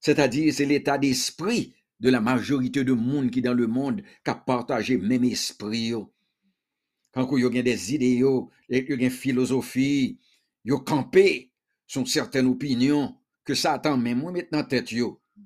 c'est-à-dire 0.00 0.52
c'est 0.52 0.64
l'état 0.64 0.98
d'esprit 0.98 1.76
de 2.00 2.10
la 2.10 2.20
majorité 2.20 2.82
de 2.82 2.92
monde 2.92 3.30
qui 3.30 3.40
dans 3.40 3.54
le 3.54 3.68
monde 3.68 4.02
qui 4.24 4.30
a 4.30 4.34
partagé 4.34 4.98
même 4.98 5.22
esprit. 5.22 5.92
Quand 7.12 7.36
il 7.36 7.54
y 7.54 7.58
a 7.58 7.62
des 7.62 7.94
idéaux, 7.94 8.50
il 8.68 8.78
y 8.78 8.92
a 8.92 8.94
une 8.96 9.08
philosophie, 9.08 10.18
il 10.64 10.72
y 10.72 10.74
a 10.74 10.80
campé 10.80 11.52
sont 11.86 12.04
certaines 12.04 12.46
opinions 12.46 13.16
que 13.44 13.54
Satan 13.54 13.96
même 13.96 14.18
moi 14.18 14.32
maintenant 14.32 14.64
tête 14.64 14.90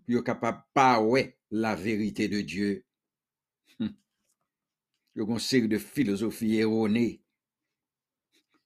est 0.08 0.24
capable 0.24 0.62
pas 0.74 1.02
la 1.50 1.74
vérité 1.74 2.28
de 2.28 2.40
Dieu. 2.40 2.84
Hum. 3.80 3.94
Il 5.14 5.22
y 5.22 5.24
a 5.24 5.28
une 5.28 5.38
série 5.38 5.68
de 5.68 5.78
philosophies 5.78 6.56
erronées 6.56 7.22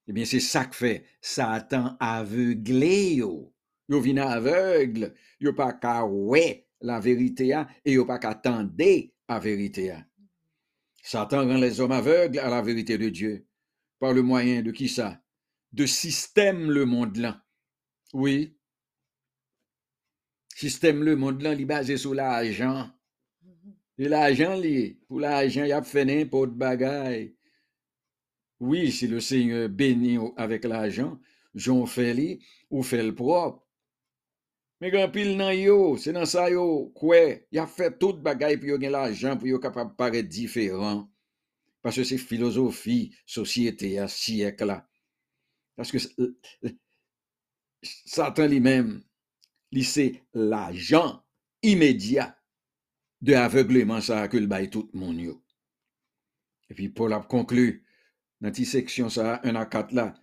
eh 0.09 0.13
bien, 0.13 0.25
c'est 0.25 0.41
ça 0.41 0.65
que 0.65 0.75
fait 0.75 1.05
Satan 1.21 1.97
aveuglé 2.01 3.15
yo. 3.15 3.55
Yo 3.89 4.01
vin 4.01 4.17
aveugle, 4.17 5.15
yo 5.41 5.53
pas 5.53 6.05
ouais 6.05 6.67
la 6.81 6.99
vérité 6.99 7.55
et 7.85 7.93
yo 7.93 8.05
pas 8.05 8.19
qu'à 8.19 8.41
vérité 9.39 9.95
Satan 11.03 11.47
rend 11.47 11.57
les 11.57 11.81
hommes 11.81 11.93
aveugles 11.93 12.39
à 12.39 12.49
la 12.49 12.63
vérité 12.63 12.99
de 12.99 13.09
Dieu 13.09 13.47
par 13.99 14.13
le 14.13 14.23
moyen 14.23 14.63
de 14.63 14.71
qui 14.71 14.89
ça? 14.89 15.23
De 15.73 15.87
système 15.87 16.71
le 16.71 16.85
monde 16.85 17.17
là. 17.17 17.43
Oui. 18.13 18.57
Système 20.63 21.03
le 21.03 21.17
monde 21.17 21.43
là, 21.43 21.55
il 21.55 21.67
basé 21.67 21.97
sur 21.97 22.15
l'argent. 22.15 22.89
Et 23.99 24.09
l'argent, 24.09 24.57
pour 25.09 25.19
l'argent, 25.19 25.65
il 25.65 25.73
a 25.73 25.83
fait 25.83 26.05
n'importe 26.05 26.51
bagaille. 26.51 27.35
Oui, 28.61 28.93
si 28.93 29.09
le 29.09 29.19
Seigneur 29.19 29.69
bénit 29.69 30.21
avec 30.37 30.63
l'argent, 30.63 31.19
j'en 31.53 31.85
fais 31.85 32.39
ou 32.71 32.85
fait 32.85 33.03
le 33.03 33.13
propre. 33.13 33.67
Mais 34.81 34.93
quand 34.93 35.09
pile 35.11 35.37
nan 35.37 35.53
yo, 35.53 35.97
c'est 35.97 36.13
dans 36.13 36.27
ça 36.27 36.49
yo, 36.49 36.93
quoi, 36.95 37.19
il 37.51 37.59
a 37.59 37.67
fait 37.67 37.99
toute 37.99 38.23
bagaille 38.23 38.57
pour 38.57 38.69
gagner 38.69 38.89
l'argent 38.89 39.37
pour 39.37 39.49
être 39.49 39.59
capable 39.59 39.97
paraître 39.97 40.29
différent. 40.29 41.11
Parce 41.83 41.97
que 41.97 42.05
c'est 42.05 42.19
philosophie, 42.19 43.13
société, 43.27 43.99
à 43.99 44.07
siècle. 44.07 44.81
Parce 45.75 45.91
que 45.91 45.99
Satan 47.83 48.47
lui-même, 48.47 49.03
c'est 49.81 50.23
l'argent 50.35 51.25
immédiat 51.63 52.39
de 53.23 53.33
aveuglement 53.35 54.01
ça 54.01 54.29
que 54.29 54.37
le 54.37 54.47
bail 54.47 54.69
tout 54.69 54.91
le 54.93 54.99
monde 54.99 55.19
yo. 55.19 55.43
Et 56.69 56.75
puis 56.75 56.89
Paul 56.89 57.13
a 57.13 57.21
conclu, 57.21 57.85
dans 58.41 58.53
cette 58.53 58.67
section 58.67 59.09
ça, 59.09 59.41
1 59.45 59.55
à 59.55 59.67
4 59.67 59.93
là, 59.93 60.15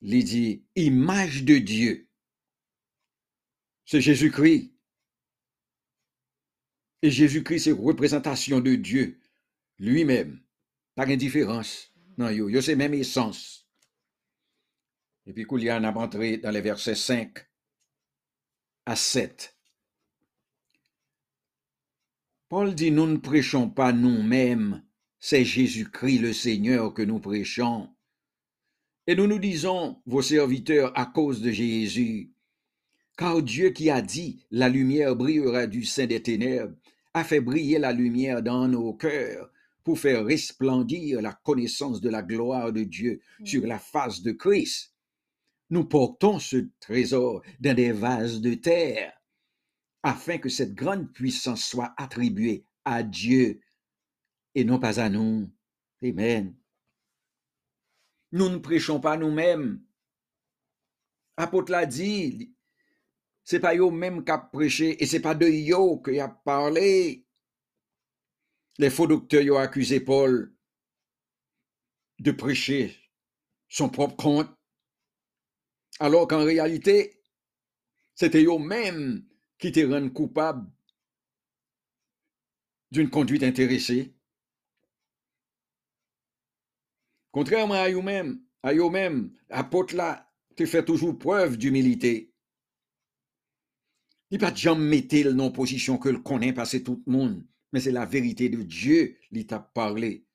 il 0.00 0.24
dit 0.24 0.64
image 0.76 1.44
de 1.44 1.58
Dieu. 1.58 2.08
C'est 3.84 4.00
Jésus-Christ. 4.00 4.72
Et 7.00 7.10
Jésus-Christ, 7.10 7.60
c'est 7.60 7.72
représentation 7.72 8.60
de 8.60 8.74
Dieu 8.74 9.20
lui-même. 9.78 10.42
Pas 10.94 11.06
d'indifférence. 11.06 11.92
Non, 12.18 12.28
yo, 12.28 12.48
yo 12.48 12.60
c'est 12.60 12.76
même 12.76 12.94
essence. 12.94 13.68
Et 15.26 15.32
puis, 15.32 15.46
il 15.50 15.64
y 15.64 15.70
a 15.70 15.80
entré 15.80 16.38
dans 16.38 16.50
les 16.50 16.60
versets 16.60 16.94
5 16.94 17.47
à 18.88 18.96
7. 18.96 19.54
Paul 22.48 22.74
dit, 22.74 22.90
nous 22.90 23.06
ne 23.06 23.18
prêchons 23.18 23.68
pas 23.68 23.92
nous-mêmes, 23.92 24.82
c'est 25.20 25.44
Jésus-Christ 25.44 26.20
le 26.20 26.32
Seigneur 26.32 26.94
que 26.94 27.02
nous 27.02 27.18
prêchons. 27.18 27.90
Et 29.06 29.14
nous 29.14 29.26
nous 29.26 29.38
disons, 29.38 30.00
vos 30.06 30.22
serviteurs, 30.22 30.98
à 30.98 31.04
cause 31.04 31.42
de 31.42 31.50
Jésus, 31.50 32.32
car 33.18 33.42
Dieu 33.42 33.70
qui 33.70 33.90
a 33.90 34.00
dit, 34.00 34.46
la 34.50 34.70
lumière 34.70 35.14
brillera 35.16 35.66
du 35.66 35.84
sein 35.84 36.06
des 36.06 36.22
ténèbres, 36.22 36.74
a 37.12 37.24
fait 37.24 37.42
briller 37.42 37.78
la 37.78 37.92
lumière 37.92 38.42
dans 38.42 38.68
nos 38.68 38.94
cœurs 38.94 39.50
pour 39.84 39.98
faire 39.98 40.24
resplendir 40.24 41.20
la 41.20 41.34
connaissance 41.34 42.00
de 42.00 42.08
la 42.08 42.22
gloire 42.22 42.72
de 42.72 42.84
Dieu 42.84 43.20
mm. 43.40 43.44
sur 43.44 43.66
la 43.66 43.78
face 43.78 44.22
de 44.22 44.32
Christ. 44.32 44.94
Nous 45.70 45.84
portons 45.84 46.38
ce 46.38 46.68
trésor 46.80 47.42
dans 47.60 47.76
des 47.76 47.92
vases 47.92 48.40
de 48.40 48.54
terre, 48.54 49.12
afin 50.02 50.38
que 50.38 50.48
cette 50.48 50.74
grande 50.74 51.12
puissance 51.12 51.64
soit 51.64 51.92
attribuée 51.96 52.64
à 52.84 53.02
Dieu 53.02 53.60
et 54.54 54.64
non 54.64 54.78
pas 54.78 55.00
à 55.00 55.08
nous. 55.08 55.50
Amen. 56.02 56.56
Nous 58.32 58.48
ne 58.48 58.58
prêchons 58.58 59.00
pas 59.00 59.16
nous-mêmes. 59.16 59.82
Apôtre 61.36 61.72
l'a 61.72 61.86
dit, 61.86 62.54
c'est 63.44 63.60
pas 63.60 63.76
eux 63.76 63.90
même 63.90 64.24
qui 64.24 64.30
a 64.30 64.38
prêché 64.38 65.02
et 65.02 65.06
c'est 65.06 65.20
pas 65.20 65.34
de 65.34 65.46
yo 65.46 66.00
qui 66.02 66.18
a 66.20 66.28
parlé. 66.28 67.24
Les 68.78 68.90
faux 68.90 69.06
docteurs 69.06 69.56
ont 69.56 69.58
accusé 69.58 70.00
Paul 70.00 70.54
de 72.18 72.30
prêcher 72.32 72.96
son 73.68 73.88
propre 73.88 74.16
compte, 74.16 74.50
alors 76.00 76.28
qu'en 76.28 76.44
réalité, 76.44 77.22
c'était 78.14 78.44
eux-mêmes 78.44 79.24
qui 79.58 79.72
te 79.72 79.80
rendent 79.80 80.12
coupable 80.12 80.70
d'une 82.90 83.10
conduite 83.10 83.42
intéressée. 83.42 84.14
Contrairement 87.30 87.74
à 87.74 87.90
eux-mêmes, 87.90 88.40
à 88.62 88.72
eux-mêmes, 88.74 89.32
apôtre 89.50 89.94
là, 89.94 90.30
tu 90.56 90.66
fais 90.66 90.84
toujours 90.84 91.18
preuve 91.18 91.56
d'humilité. 91.56 92.34
Il 94.30 94.38
pas 94.38 94.54
jamais 94.54 95.02
mettre 95.08 95.30
non 95.30 95.50
position 95.50 95.96
que 95.96 96.08
le 96.08 96.18
connaît 96.18 96.52
passer 96.52 96.82
tout 96.82 97.02
le 97.06 97.12
monde, 97.12 97.46
mais 97.72 97.80
c'est 97.80 97.92
la 97.92 98.04
vérité 98.04 98.48
de 98.48 98.62
Dieu 98.62 99.18
qui 99.32 99.46
t'a 99.46 99.58
parlé. 99.58 100.26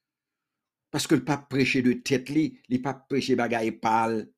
Parce 0.89 1.07
que 1.07 1.15
le 1.15 1.23
pape 1.23 1.49
prêché 1.49 1.81
de 1.81 1.93
tête 1.93 2.29
li, 2.29 2.59
le 2.69 2.81
pape 2.81 3.07
prêché 3.07 3.35
bagaille 3.35 3.71
pâle. 3.71 4.31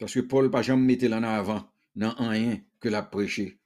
Parce 0.00 0.14
que 0.14 0.20
Paul 0.20 0.50
pas 0.50 0.62
jamais 0.62 0.96
mettre 0.96 1.12
en 1.12 1.22
avant 1.22 1.70
dans 1.94 2.14
rien 2.14 2.58
que 2.80 2.88
l'a 2.88 3.02
prêché. 3.02 3.60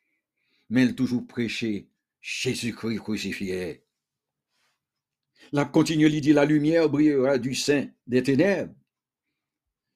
Mais 0.69 0.83
il 0.83 0.97
toujours 0.97 1.25
prêché 1.27 1.89
Jésus-Christ 2.21 2.99
crucifié. 2.99 3.85
La 5.53 5.65
continue, 5.65 6.11
dit, 6.11 6.33
la 6.33 6.45
lumière 6.45 6.91
brillera 6.91 7.39
du 7.39 7.55
sein 7.55 7.89
des 8.09 8.25
ténèbres. 8.25 8.75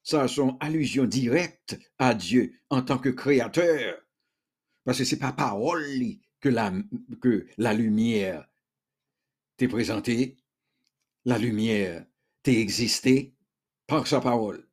Ça, 0.05 0.29
son 0.29 0.57
allusion 0.61 1.07
directe 1.07 1.77
à 1.99 2.15
Dieu 2.15 2.55
en 2.71 2.83
tant 2.83 2.99
que 2.99 3.09
créateur. 3.09 4.01
Parce 4.85 4.99
que 4.99 5.05
c'est 5.05 5.19
pas 5.19 5.33
parole 5.33 5.85
que 6.41 6.49
la, 6.49 6.73
que 7.21 7.49
la 7.57 7.75
lumière 7.75 8.49
t'est 9.57 9.67
présentée. 9.67 10.37
La 11.25 11.37
lumière 11.37 12.07
t'est 12.45 12.61
existée 12.61 13.35
par 13.89 14.07
sa 14.07 14.21
parole. 14.21 14.68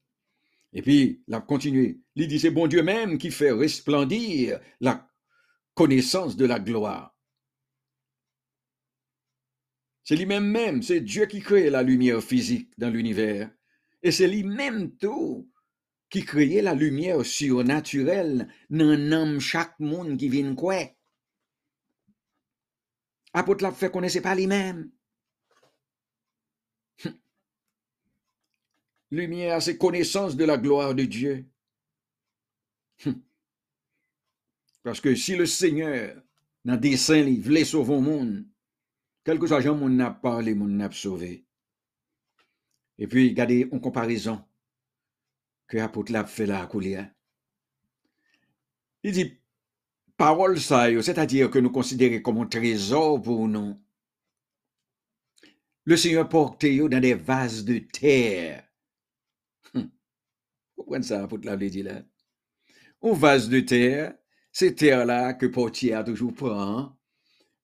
Et 0.75 0.84
puis, 0.84 1.24
la 1.27 1.41
continue. 1.41 2.03
Il 2.15 2.27
dit, 2.27 2.39
c'est 2.39 2.51
bon 2.51 2.67
Dieu 2.67 2.84
même 2.84 3.17
qui 3.17 3.32
fait 3.32 3.51
resplendir 3.51 4.60
la 4.79 5.10
connaissance 5.74 6.36
de 6.38 6.46
la 6.46 6.60
gloire 6.60 7.15
c'est 10.05 10.15
lui-même 10.15 10.46
même, 10.46 10.84
c'est 10.84 11.01
Dieu 11.01 11.25
qui 11.25 11.41
crée 11.41 11.72
la 11.72 11.82
lumière 11.82 12.22
physique 12.22 12.72
dans 12.77 12.91
l'univers. 12.91 13.50
Et 14.03 14.12
c'est 14.12 14.27
lui-même 14.27 14.96
tout 14.98 15.50
qui 16.12 16.24
crée 16.24 16.62
la 16.62 16.75
lumière 16.75 17.25
surnaturelle 17.25 18.48
dans 18.70 19.12
homme 19.12 19.39
chaque 19.39 19.79
monde 19.79 20.15
qui 20.15 20.29
vient 20.29 20.53
quoi? 20.53 20.77
Apôtre 23.34 23.63
la 23.63 23.72
fait 23.72 23.91
connaître 23.91 24.22
pas 24.22 24.36
lui-même. 24.36 24.91
Lumière, 29.15 29.62
c'est 29.62 29.77
connaissance 29.77 30.36
de 30.36 30.43
la 30.43 30.57
gloire 30.57 30.93
de 30.93 31.03
Dieu. 31.03 31.45
Parce 34.84 35.00
que 35.00 35.15
si 35.15 35.36
le 35.36 35.45
Seigneur 35.45 36.22
nan 36.65 36.81
desen 36.81 37.24
li, 37.27 37.38
vle 37.45 37.62
sauvon 37.65 38.01
moun, 38.01 38.29
kelke 39.25 39.48
sa 39.50 39.62
jan 39.62 39.77
moun 39.77 39.95
nap 40.00 40.17
parle, 40.24 40.55
moun 40.57 40.74
nap 40.79 40.95
sauve. 40.98 41.31
E 42.98 43.07
pi, 43.12 43.27
gade, 43.38 43.67
on 43.69 43.81
komparison, 43.84 44.39
ke 45.69 45.81
apot 45.84 46.10
la 46.13 46.25
fe 46.29 46.48
la 46.50 46.63
akou 46.65 46.81
li. 46.81 46.95
Li 49.05 49.13
di, 49.13 49.27
parol 50.17 50.57
sa 50.62 50.88
yo, 50.89 51.05
se 51.05 51.13
ta 51.13 51.27
dire 51.29 51.51
ke 51.53 51.62
nou 51.62 51.74
konsidere 51.75 52.24
komon 52.25 52.50
trezor 52.50 53.19
pou 53.25 53.50
nou. 53.51 53.77
Le 55.86 55.98
Seigneur 56.01 56.25
porte 56.29 56.72
yo 56.74 56.89
dan 56.89 57.05
de 57.05 57.13
vase 57.13 57.62
de 57.67 57.77
ter. 57.93 58.65
La 60.87 61.55
di 61.57 61.83
la? 61.83 62.01
Ou 63.01 63.13
vase 63.13 63.49
de 63.49 63.61
ter, 63.61 64.15
se 64.51 64.71
ter 64.71 65.03
la 65.05 65.35
ke 65.37 65.49
portier 65.53 65.93
a 65.97 66.03
toujou 66.05 66.33
pran, 66.33 66.91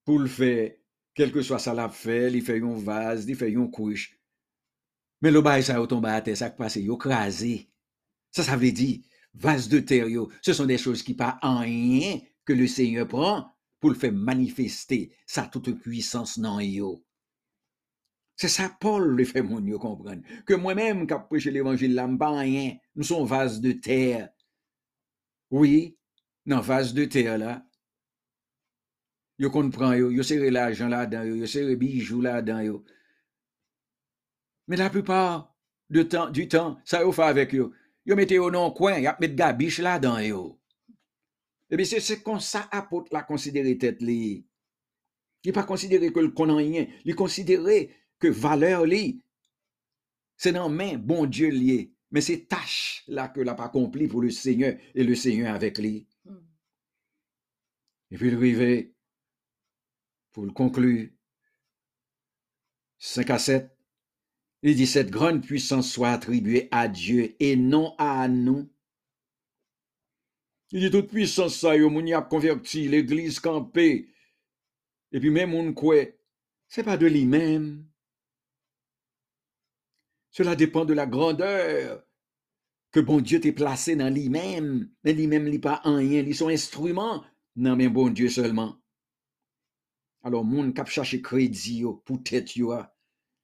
pou 0.06 0.20
l 0.22 0.28
fe, 0.30 0.82
kelke 1.18 1.42
swa 1.42 1.60
sa 1.62 1.74
la 1.74 1.88
fe, 1.88 2.28
li 2.30 2.42
fe 2.44 2.58
yon 2.60 2.78
vase, 2.82 3.26
li 3.26 3.36
fe 3.38 3.52
yon 3.54 3.70
kouch. 3.72 4.10
Men 5.22 5.34
lo 5.34 5.42
bay 5.42 5.62
sa 5.66 5.78
yo 5.78 5.86
tomba 5.90 6.16
a 6.18 6.24
te, 6.24 6.34
sa 6.38 6.50
kpase 6.52 6.82
yo 6.84 6.98
krasi. 7.00 7.56
Sa 8.34 8.44
sa 8.46 8.58
vle 8.58 8.72
di, 8.74 8.90
vase 9.34 9.70
de 9.72 9.82
ter 9.86 10.10
yo, 10.10 10.28
se 10.42 10.54
son 10.56 10.70
de 10.70 10.78
chos 10.80 11.02
ki 11.06 11.14
pa 11.18 11.36
anyen 11.46 12.20
ke 12.46 12.56
le 12.58 12.66
seigneur 12.70 13.08
pran, 13.10 13.46
pou 13.82 13.90
l 13.90 13.98
fe 13.98 14.12
manifeste 14.14 15.00
sa 15.26 15.48
toute 15.50 15.74
puissance 15.82 16.38
nan 16.42 16.60
yo. 16.62 17.00
Se 18.42 18.48
sa 18.50 18.64
Paul 18.82 19.12
le 19.14 19.22
fe 19.22 19.38
moun 19.46 19.68
yo 19.70 19.78
kompran, 19.78 20.24
ke 20.42 20.56
mwen 20.58 20.74
menm 20.74 21.02
kap 21.06 21.28
preche 21.30 21.52
l'evangile 21.54 21.94
la 21.94 22.08
mba 22.10 22.32
anyen, 22.40 22.80
nou 22.98 23.06
son 23.06 23.28
vase 23.30 23.60
de 23.62 23.76
ter, 23.78 24.32
Oui, 25.52 25.98
nan 26.48 26.62
vase 26.64 26.94
de 26.96 27.04
ter 27.04 27.36
la, 27.38 27.58
yo 29.38 29.50
kon 29.52 29.68
pran 29.70 29.92
yo, 29.98 30.08
yo 30.10 30.24
sere 30.24 30.48
l'ajan 30.50 30.90
la 30.90 31.04
dan 31.06 31.26
yo, 31.28 31.36
yo 31.36 31.46
sere 31.46 31.76
bijou 31.76 32.22
la 32.24 32.40
dan 32.42 32.64
yo. 32.64 32.80
Men 34.66 34.80
la 34.80 34.88
pupar 34.90 35.52
du 35.92 36.06
tan, 36.08 36.78
sa 36.88 37.02
yo 37.04 37.12
fa 37.12 37.28
avek 37.30 37.52
yo, 37.52 37.68
yo 38.08 38.16
mette 38.16 38.34
yo 38.40 38.48
nan 38.50 38.72
kwen, 38.74 39.04
yap 39.04 39.20
mette 39.20 39.36
gabiche 39.36 39.84
la 39.84 39.98
dan 40.02 40.22
yo. 40.24 40.56
Ebe 41.70 41.84
se 41.86 42.00
se 42.00 42.22
kon 42.24 42.40
sa 42.40 42.64
apote 42.72 43.12
la 43.12 43.22
konsidere 43.28 43.76
tet 43.78 44.00
li. 44.00 44.40
Li 45.44 45.52
pa 45.52 45.68
konsidere 45.68 46.10
ke 46.16 46.24
l 46.24 46.32
konan 46.32 46.64
yen, 46.64 46.88
li 47.04 47.14
ke 48.22 48.30
valeur 48.30 48.86
li, 48.86 49.18
se 50.38 50.54
nan 50.54 50.72
men 50.74 50.96
bon 51.02 51.26
dieu 51.26 51.50
liye. 51.50 51.90
Mais 52.12 52.20
c'est 52.20 52.46
tâches-là 52.46 53.28
que 53.28 53.40
l'a 53.40 53.54
pas 53.54 53.64
accompli 53.64 54.06
pour 54.06 54.20
le 54.20 54.30
Seigneur 54.30 54.76
et 54.94 55.02
le 55.02 55.14
Seigneur 55.14 55.54
avec 55.54 55.78
lui. 55.78 56.06
Hmm. 56.26 56.36
Et 58.10 58.18
puis 58.18 58.30
le 58.30 58.92
pour 60.32 60.44
le 60.44 60.52
conclure, 60.52 61.08
5 62.98 63.30
à 63.30 63.38
7, 63.38 63.70
il 64.62 64.76
dit, 64.76 64.86
cette 64.86 65.10
grande 65.10 65.44
puissance 65.44 65.90
soit 65.90 66.10
attribuée 66.10 66.68
à 66.70 66.86
Dieu 66.86 67.34
et 67.40 67.56
non 67.56 67.94
à 67.98 68.28
nous. 68.28 68.70
Il 70.70 70.80
dit, 70.80 70.90
toute 70.90 71.08
puissance, 71.08 71.56
ça, 71.58 71.76
yo, 71.76 71.90
moun 71.90 72.06
y 72.06 72.14
a 72.14 72.22
converti, 72.22 72.88
l'église 72.88 73.40
campée, 73.40 74.08
et 75.10 75.20
puis 75.20 75.30
même 75.30 75.52
on 75.52 75.74
quoi, 75.74 75.96
c'est 76.68 76.84
pas 76.84 76.96
de 76.96 77.06
lui-même. 77.06 77.84
Cela 80.32 80.56
dépend 80.56 80.84
de 80.84 80.94
la 80.94 81.06
grandeur 81.06 82.04
que 82.90 83.00
bon 83.00 83.20
Dieu 83.20 83.40
t'est 83.40 83.52
placé 83.52 83.96
dans 83.96 84.12
lui-même. 84.12 84.90
Mais 85.04 85.12
lui-même, 85.12 85.46
il 85.46 85.60
pas 85.60 85.80
en 85.84 85.96
rien, 85.96 86.20
il 86.20 86.34
sont 86.34 86.48
instruments 86.48 87.24
non 87.56 87.76
mais 87.76 87.88
bon 87.88 88.08
Dieu 88.08 88.28
seulement. 88.28 88.78
Alors, 90.22 90.44
moun 90.44 90.72
kap 90.72 90.88
cherche 90.88 91.20
crédit 91.20 91.84
pour 92.04 92.22
tête 92.22 92.56
yo, 92.56 92.74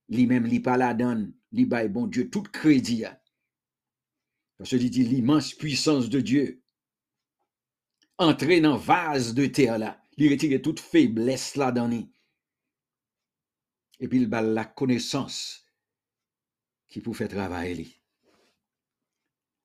lui-même, 0.09 0.47
il 0.47 0.63
pas 0.63 0.77
la 0.77 0.95
donne, 0.95 1.35
li 1.53 1.67
bail 1.67 1.89
bon 1.89 2.07
Dieu 2.07 2.31
tout 2.31 2.43
crédit. 2.43 3.05
Parce 4.57 4.71
qu'il 4.71 4.91
dit 4.91 5.05
l'immense 5.05 5.55
puissance 5.55 6.09
de 6.09 6.21
Dieu. 6.21 6.63
Entrer 8.17 8.61
dans 8.61 8.77
vase 8.77 9.35
de 9.35 9.47
terre 9.47 9.79
là, 9.79 10.01
il 10.17 10.31
retire 10.31 10.61
toute 10.63 10.81
faiblesse 10.81 11.55
là 11.55 11.71
dans 11.71 11.91
Et 14.01 14.09
puis 14.09 14.19
il 14.19 14.27
bat 14.27 14.43
la 14.43 14.65
connaissance 14.65 15.68
qui 16.89 17.01
pour 17.01 17.17
faire 17.17 17.29
travailler. 17.29 17.95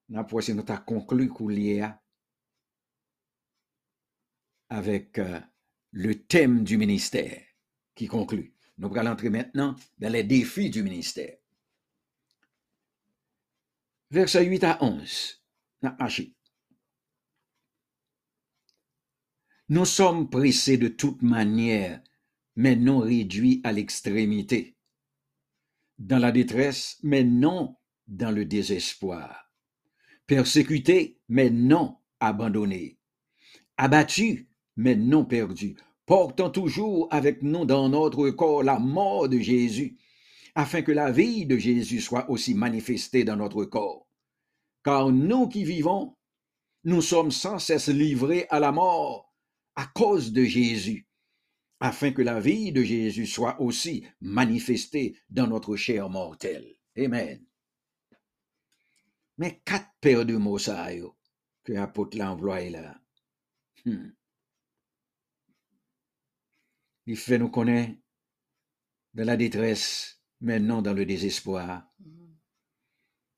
N'a 0.10 0.24
pas 0.24 0.40
nous 0.50 0.64
ta 0.64 0.78
conclu 0.78 1.32
avec 4.70 5.20
euh, 5.20 5.40
le 5.92 6.24
thème 6.24 6.64
du 6.64 6.78
ministère 6.78 7.42
qui 7.96 8.08
conclut. 8.08 8.54
Nous 8.78 8.96
allons 8.96 9.12
entrer 9.12 9.30
maintenant 9.30 9.76
dans 10.00 10.12
les 10.12 10.24
défis 10.24 10.70
du 10.70 10.84
ministère. 10.84 11.38
Verset 14.10 14.46
8 14.46 14.64
à 14.64 14.84
11. 14.84 15.44
Nous 19.70 19.86
sommes 19.86 20.30
pressés 20.30 20.78
de 20.78 20.88
toute 20.88 21.22
manière, 21.22 22.02
mais 22.56 22.76
non 22.76 23.00
réduits 23.00 23.62
à 23.64 23.72
l'extrémité 23.72 24.73
dans 26.08 26.20
la 26.20 26.32
détresse, 26.32 26.98
mais 27.02 27.24
non 27.24 27.76
dans 28.08 28.32
le 28.32 28.46
désespoir. 28.46 29.52
Persécuté, 30.28 31.20
mais 31.30 31.50
non 31.50 31.98
abandonné. 32.20 33.00
Abattu, 33.78 34.50
mais 34.76 34.96
non 34.96 35.26
perdu. 35.26 35.78
Portant 36.06 36.50
toujours 36.50 37.08
avec 37.12 37.42
nous 37.42 37.66
dans 37.66 37.88
notre 37.88 38.30
corps 38.32 38.63
la 38.63 38.80
mort 38.80 39.30
de 39.30 39.39
Jésus, 39.39 39.98
afin 40.56 40.82
que 40.82 40.92
la 40.92 41.12
vie 41.12 41.46
de 41.46 41.58
Jésus 41.58 42.02
soit 42.02 42.30
aussi 42.30 42.54
manifestée 42.54 43.24
dans 43.24 43.38
notre 43.38 43.63
corps. 43.63 44.08
Car 44.84 45.10
nous 45.10 45.48
qui 45.48 45.63
vivons, 45.63 46.16
nous 46.84 47.02
sommes 47.02 47.32
sans 47.32 47.60
cesse 47.60 47.88
livrés 47.88 48.46
à 48.50 48.60
la 48.60 48.74
mort 48.74 49.34
à 49.76 49.88
cause 49.88 50.34
de 50.34 50.44
Jésus, 50.44 51.08
afin 51.84 52.13
que 52.13 52.22
la 52.22 52.39
vie 52.39 52.72
de 52.72 52.82
Jésus 52.82 53.28
soit 53.28 53.60
aussi 53.60 54.06
manifestée 54.22 55.17
dans 55.30 55.48
notre 55.48 55.76
chair 55.76 56.10
mortelle. 56.10 56.78
Amen. 56.98 57.46
Mais 59.38 59.62
quatre 59.65 59.91
paires 60.00 60.26
de 60.26 60.38
mots 60.38 60.58
ça 60.58 60.88
que 61.65 61.74
l'apôtre 61.74 62.17
l'envoie 62.17 62.69
là. 62.69 63.02
Hmm. 63.84 64.12
Il 67.06 67.17
fait 67.17 67.38
nous 67.38 67.50
connaître 67.50 68.00
dans 69.13 69.26
la 69.26 69.36
détresse, 69.36 70.22
mais 70.39 70.62
non 70.62 70.82
dans 70.82 70.93
le 70.93 71.06
désespoir. 71.06 71.93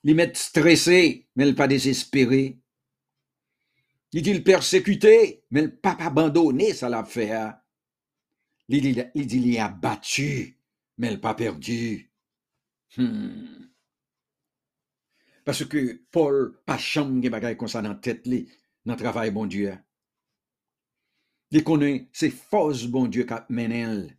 Il 0.03 0.13
met 0.13 0.35
stressé, 0.35 1.27
mais 1.35 1.51
pas 1.55 1.67
désespéré. 1.67 2.59
Il 4.11 4.21
dit 4.21 4.39
persécuté, 4.41 5.43
mais 5.49 5.67
pas 5.67 5.97
abandonné, 5.99 6.75
ça 6.75 6.89
l'a 6.89 7.03
fait. 7.03 7.31
Il 8.67 8.85
il 8.85 9.33
il 9.33 9.59
a 9.59 9.69
battu, 9.69 10.57
mais 10.97 11.11
il 11.11 11.21
pas 11.21 11.35
perdu. 11.35 12.11
Hmm. 12.97 13.67
Parce 15.43 15.63
que 15.65 16.01
Paul, 16.11 16.59
pas 16.65 16.77
chambre 16.77 17.21
de 17.21 17.29
bagaille 17.29 17.57
comme 17.57 17.67
ça 17.67 17.81
dans 17.81 17.89
la 17.89 17.95
tête, 17.95 18.27
dans 18.27 18.93
le 18.93 18.99
travail, 18.99 19.31
bon 19.31 19.45
Dieu. 19.45 19.77
Il 21.51 21.63
connaît 21.63 22.09
c'est 22.11 22.31
force, 22.31 22.85
bon 22.85 23.05
Dieu, 23.05 23.25
qui 23.25 23.33
mène. 23.49 24.17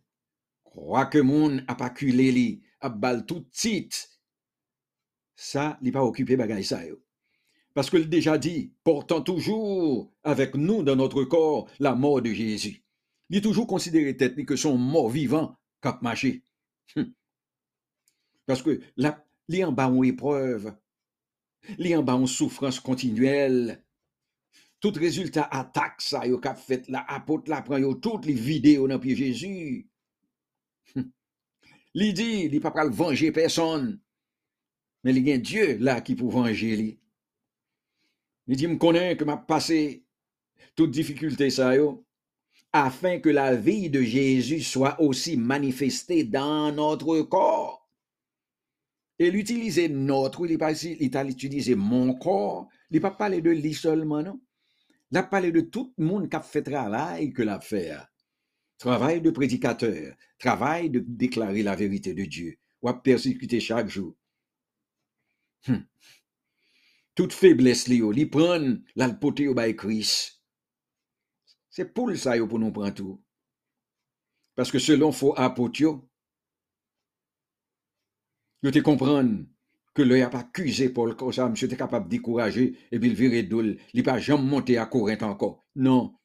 Crois 0.63 1.07
que 1.07 1.17
mon 1.17 1.59
a 1.67 1.75
pas 1.75 1.89
culé, 1.89 2.31
li, 2.31 2.63
a 2.79 2.89
bal 2.89 3.25
tout 3.25 3.45
titre. 3.51 3.97
Ça, 5.35 5.77
il 5.81 5.91
pas 5.91 6.03
occupé 6.03 6.37
bagaille 6.37 6.63
ça, 6.63 6.81
Parce 7.73 7.89
qu'il 7.89 8.09
déjà 8.09 8.37
dit, 8.37 8.73
portant 8.83 9.21
toujours 9.21 10.11
avec 10.23 10.55
nous 10.55 10.83
dans 10.83 10.95
notre 10.95 11.25
corps 11.25 11.69
la 11.79 11.93
mort 11.95 12.21
de 12.21 12.31
Jésus 12.31 12.86
il 13.29 13.37
est 13.37 13.41
toujours 13.41 13.67
considéré 13.67 14.15
tête 14.15 14.35
que 14.45 14.55
son 14.55 14.77
mort 14.77 15.09
vivant 15.09 15.57
cap 15.81 16.01
marché. 16.01 16.43
Hum. 16.95 17.13
Parce 18.45 18.61
que 18.61 18.81
là, 18.95 19.25
il 19.49 19.65
en 19.65 19.71
bas 19.71 19.87
une 19.89 20.05
épreuve, 20.05 20.73
il 21.77 21.95
en 21.97 22.03
bas 22.03 22.13
une 22.13 22.27
souffrance 22.27 22.79
continuelle. 22.79 23.83
Tout 24.79 24.91
résultat 24.91 25.43
attaque 25.51 26.01
ça, 26.01 26.25
yo 26.27 26.37
cap 26.37 26.57
fait 26.57 26.87
la 26.87 27.01
apôtre 27.01 27.49
la 27.49 27.61
prend 27.61 27.77
yo 27.77 27.95
toutes 27.95 28.25
les 28.25 28.33
vidéos 28.33 28.87
dans 28.87 28.99
pied 28.99 29.15
Jésus. 29.15 29.89
Hum. 30.95 31.11
Il 31.93 32.13
dit, 32.13 32.49
il 32.51 32.61
pas 32.61 32.71
pas 32.71 32.87
venger 32.87 33.31
personne. 33.31 33.99
Mais 35.03 35.13
il 35.13 35.27
y 35.27 35.31
a 35.31 35.37
Dieu 35.37 35.77
là 35.77 36.01
qui 36.01 36.15
peut 36.15 36.25
venger 36.27 36.75
lui. 36.75 36.99
Il 38.47 38.55
dit, 38.55 38.67
me 38.67 38.77
connaît 38.77 39.17
que 39.17 39.23
m'a 39.25 39.37
passé 39.37 40.05
toute 40.75 40.91
difficulté 40.91 41.49
ça 41.49 41.75
yo 41.75 42.06
afin 42.85 43.19
que 43.19 43.29
la 43.29 43.55
vie 43.55 43.89
de 43.89 44.01
Jésus 44.01 44.61
soit 44.61 44.99
aussi 45.01 45.37
manifestée 45.37 46.23
dans 46.23 46.71
notre 46.71 47.21
corps. 47.21 47.89
Et 49.19 49.31
l'utiliser 49.31 49.89
notre, 49.89 50.45
il 50.45 50.57
pas 50.57 50.73
utiliser 51.25 51.75
mon 51.75 52.13
corps, 52.13 52.69
il 52.91 53.01
pas 53.01 53.11
parler 53.11 53.41
de 53.41 53.49
lui 53.49 53.73
seulement, 53.73 54.21
non? 54.21 54.39
Il 55.11 55.17
a 55.17 55.23
parlé 55.23 55.51
de 55.51 55.61
tout 55.61 55.93
le 55.97 56.05
monde 56.05 56.29
qui 56.29 56.35
a 56.35 56.41
fait 56.41 56.61
travail 56.61 57.31
que 57.33 57.41
l'a 57.41 57.59
fait. 57.59 57.95
travail 58.77 59.21
de 59.21 59.31
prédicateur, 59.31 60.15
travail 60.37 60.89
de 60.89 60.99
déclarer 60.99 61.63
la 61.63 61.75
vérité 61.75 62.13
de 62.13 62.25
Dieu, 62.25 62.57
ou 62.81 62.89
à 62.89 63.01
persécuter 63.01 63.59
chaque 63.59 63.89
jour. 63.89 64.15
Hum. 65.67 65.83
Toute 67.15 67.33
faiblesse 67.33 67.87
li 67.89 67.97
li 68.13 68.27
pran 68.29 68.75
la 68.95 69.09
pote 69.09 69.41
yo 69.41 69.55
bay 69.57 69.75
Christ. 69.75 70.36
C'est 71.77 71.93
pour 71.93 72.11
ça 72.15 72.35
yo 72.35 72.47
pour 72.47 72.57
nous 72.57 72.71
prendre 72.71 72.91
tout. 72.91 73.23
Parce 74.55 74.71
que 74.71 74.79
selon 74.79 75.11
faux 75.11 75.35
yo, 75.77 76.09
yo 78.63 78.71
te 78.71 78.79
comprendre 78.79 79.45
que 79.93 80.01
le 80.01 80.23
a 80.23 80.29
pas 80.31 80.39
accusé 80.39 80.89
Paul 80.89 81.15
comme 81.15 81.31
ça, 81.31 81.47
monsieur 81.47 81.67
était 81.67 81.77
capable 81.77 82.05
de 82.05 82.09
décourager 82.09 82.75
et 82.91 82.97
puis 82.99 83.09
il 83.09 83.15
virer 83.15 83.43
doule, 83.43 83.77
il 83.93 84.01
pas 84.01 84.17
jamais 84.17 84.41
monté 84.41 84.79
à 84.79 84.87
Corinthe 84.87 85.21
encore. 85.21 85.67
Non. 85.75 86.17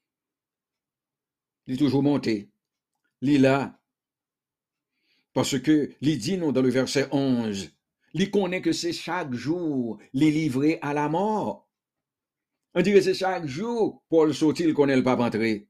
Il 1.67 1.75
est 1.75 1.77
toujours 1.77 2.03
monté. 2.03 2.51
Il 3.21 3.43
là. 3.43 3.79
Parce 5.35 5.61
que, 5.61 5.95
il 6.01 6.17
dit 6.17 6.39
dans 6.39 6.63
le 6.63 6.71
verset 6.71 7.09
11, 7.13 7.71
il 8.15 8.31
connaît 8.31 8.63
que 8.63 8.73
c'est 8.73 8.95
chaque 8.95 9.35
jour 9.35 9.99
les 10.15 10.31
livrer 10.31 10.79
à 10.81 10.95
la 10.95 11.11
mort. 11.11 11.69
On 12.75 12.83
dirait 12.83 13.03
c'est 13.03 13.15
chaque 13.15 13.47
jour 13.47 14.03
Paul 14.09 14.33
il 14.59 14.75
connaît 14.75 14.97
le 14.97 15.03
pas 15.03 15.17
entrer. 15.17 15.69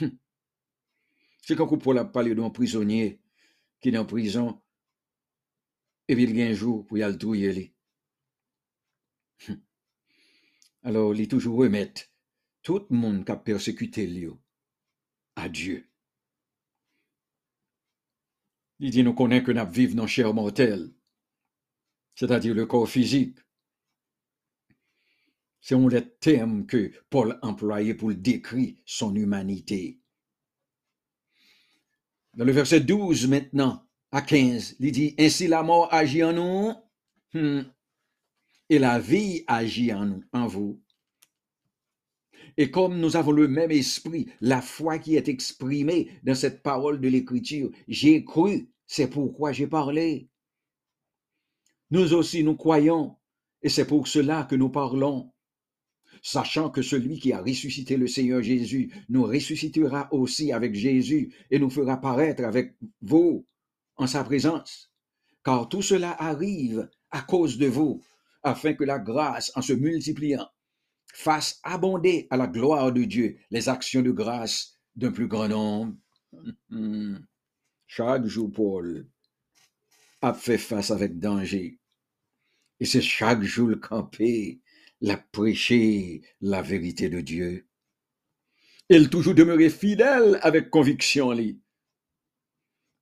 Hum. 0.00 0.18
C'est 1.42 1.56
quand 1.56 1.78
Paul 1.78 1.98
a 1.98 2.04
parlé 2.04 2.34
d'un 2.34 2.50
prisonnier 2.50 3.20
qui 3.80 3.90
est 3.90 3.98
en 3.98 4.04
prison 4.04 4.60
et 6.08 6.14
puis 6.14 6.24
il 6.24 6.36
y 6.36 6.42
a 6.42 6.46
un 6.46 6.52
jour 6.52 6.86
pour 6.86 6.98
y 6.98 7.02
aller 7.02 7.18
trouiller. 7.18 7.74
Hum. 9.48 9.60
Alors, 10.82 11.14
il 11.14 11.28
toujours 11.28 11.58
remettre 11.58 12.02
tout 12.62 12.86
le 12.90 12.96
monde 12.96 13.24
qui 13.24 13.32
a 13.32 13.36
persécuté 13.36 14.06
lui 14.06 14.28
à 15.34 15.48
Dieu. 15.48 15.90
Il 18.78 18.90
dit, 18.90 19.02
nous 19.02 19.14
connaissons 19.14 19.46
que 19.46 19.52
nous 19.52 19.70
vivons 19.70 19.96
dans 19.96 20.06
chair 20.06 20.32
mortelle, 20.34 20.92
c'est-à-dire 22.14 22.54
le 22.54 22.66
corps 22.66 22.88
physique. 22.88 23.38
C'est 25.68 25.74
un 25.74 25.88
des 25.88 26.08
termes 26.20 26.64
que 26.64 26.92
Paul 27.10 27.40
employait 27.42 27.94
pour 27.94 28.14
décrire 28.14 28.76
son 28.84 29.12
humanité. 29.16 29.98
Dans 32.34 32.44
le 32.44 32.52
verset 32.52 32.78
12 32.78 33.26
maintenant, 33.26 33.84
à 34.12 34.22
15, 34.22 34.76
il 34.78 34.92
dit, 34.92 35.16
Ainsi 35.18 35.48
la 35.48 35.64
mort 35.64 35.92
agit 35.92 36.22
en 36.22 36.34
nous, 36.34 36.72
hmm, 37.34 37.62
et 38.68 38.78
la 38.78 39.00
vie 39.00 39.42
agit 39.48 39.92
en 39.92 40.06
nous, 40.06 40.22
en 40.32 40.46
vous. 40.46 40.80
Et 42.56 42.70
comme 42.70 43.00
nous 43.00 43.16
avons 43.16 43.32
le 43.32 43.48
même 43.48 43.72
esprit, 43.72 44.28
la 44.40 44.62
foi 44.62 45.00
qui 45.00 45.16
est 45.16 45.26
exprimée 45.26 46.12
dans 46.22 46.36
cette 46.36 46.62
parole 46.62 47.00
de 47.00 47.08
l'Écriture, 47.08 47.72
j'ai 47.88 48.24
cru, 48.24 48.70
c'est 48.86 49.10
pourquoi 49.10 49.50
j'ai 49.50 49.66
parlé. 49.66 50.28
Nous 51.90 52.14
aussi, 52.14 52.44
nous 52.44 52.54
croyons, 52.54 53.16
et 53.62 53.68
c'est 53.68 53.88
pour 53.88 54.06
cela 54.06 54.44
que 54.44 54.54
nous 54.54 54.68
parlons, 54.68 55.32
sachant 56.26 56.70
que 56.70 56.82
celui 56.82 57.20
qui 57.20 57.32
a 57.32 57.40
ressuscité 57.40 57.96
le 57.96 58.08
Seigneur 58.08 58.42
Jésus 58.42 58.92
nous 59.08 59.22
ressuscitera 59.22 60.12
aussi 60.12 60.50
avec 60.50 60.74
Jésus 60.74 61.32
et 61.52 61.60
nous 61.60 61.70
fera 61.70 62.00
paraître 62.00 62.42
avec 62.42 62.74
vous 63.00 63.46
en 63.94 64.08
sa 64.08 64.24
présence. 64.24 64.90
Car 65.44 65.68
tout 65.68 65.82
cela 65.82 66.20
arrive 66.20 66.90
à 67.12 67.22
cause 67.22 67.58
de 67.58 67.68
vous, 67.68 68.02
afin 68.42 68.74
que 68.74 68.82
la 68.82 68.98
grâce, 68.98 69.52
en 69.54 69.62
se 69.62 69.72
multipliant, 69.72 70.48
fasse 71.14 71.60
abonder 71.62 72.26
à 72.30 72.36
la 72.36 72.48
gloire 72.48 72.90
de 72.90 73.04
Dieu 73.04 73.38
les 73.52 73.68
actions 73.68 74.02
de 74.02 74.10
grâce 74.10 74.74
d'un 74.96 75.12
plus 75.12 75.28
grand 75.28 75.46
nombre. 75.46 75.94
Chaque 77.86 78.26
jour, 78.26 78.50
Paul 78.50 79.06
a 80.22 80.34
fait 80.34 80.58
face 80.58 80.90
avec 80.90 81.20
danger. 81.20 81.78
Et 82.80 82.84
c'est 82.84 83.00
chaque 83.00 83.42
jour 83.42 83.68
le 83.68 83.76
camper, 83.76 84.60
la 85.00 85.16
prêcher 85.16 86.22
la 86.40 86.62
vérité 86.62 87.08
de 87.08 87.20
Dieu. 87.20 87.68
Il 88.88 89.10
toujours 89.10 89.34
demeurer 89.34 89.70
fidèle 89.70 90.38
avec 90.42 90.70
conviction. 90.70 91.36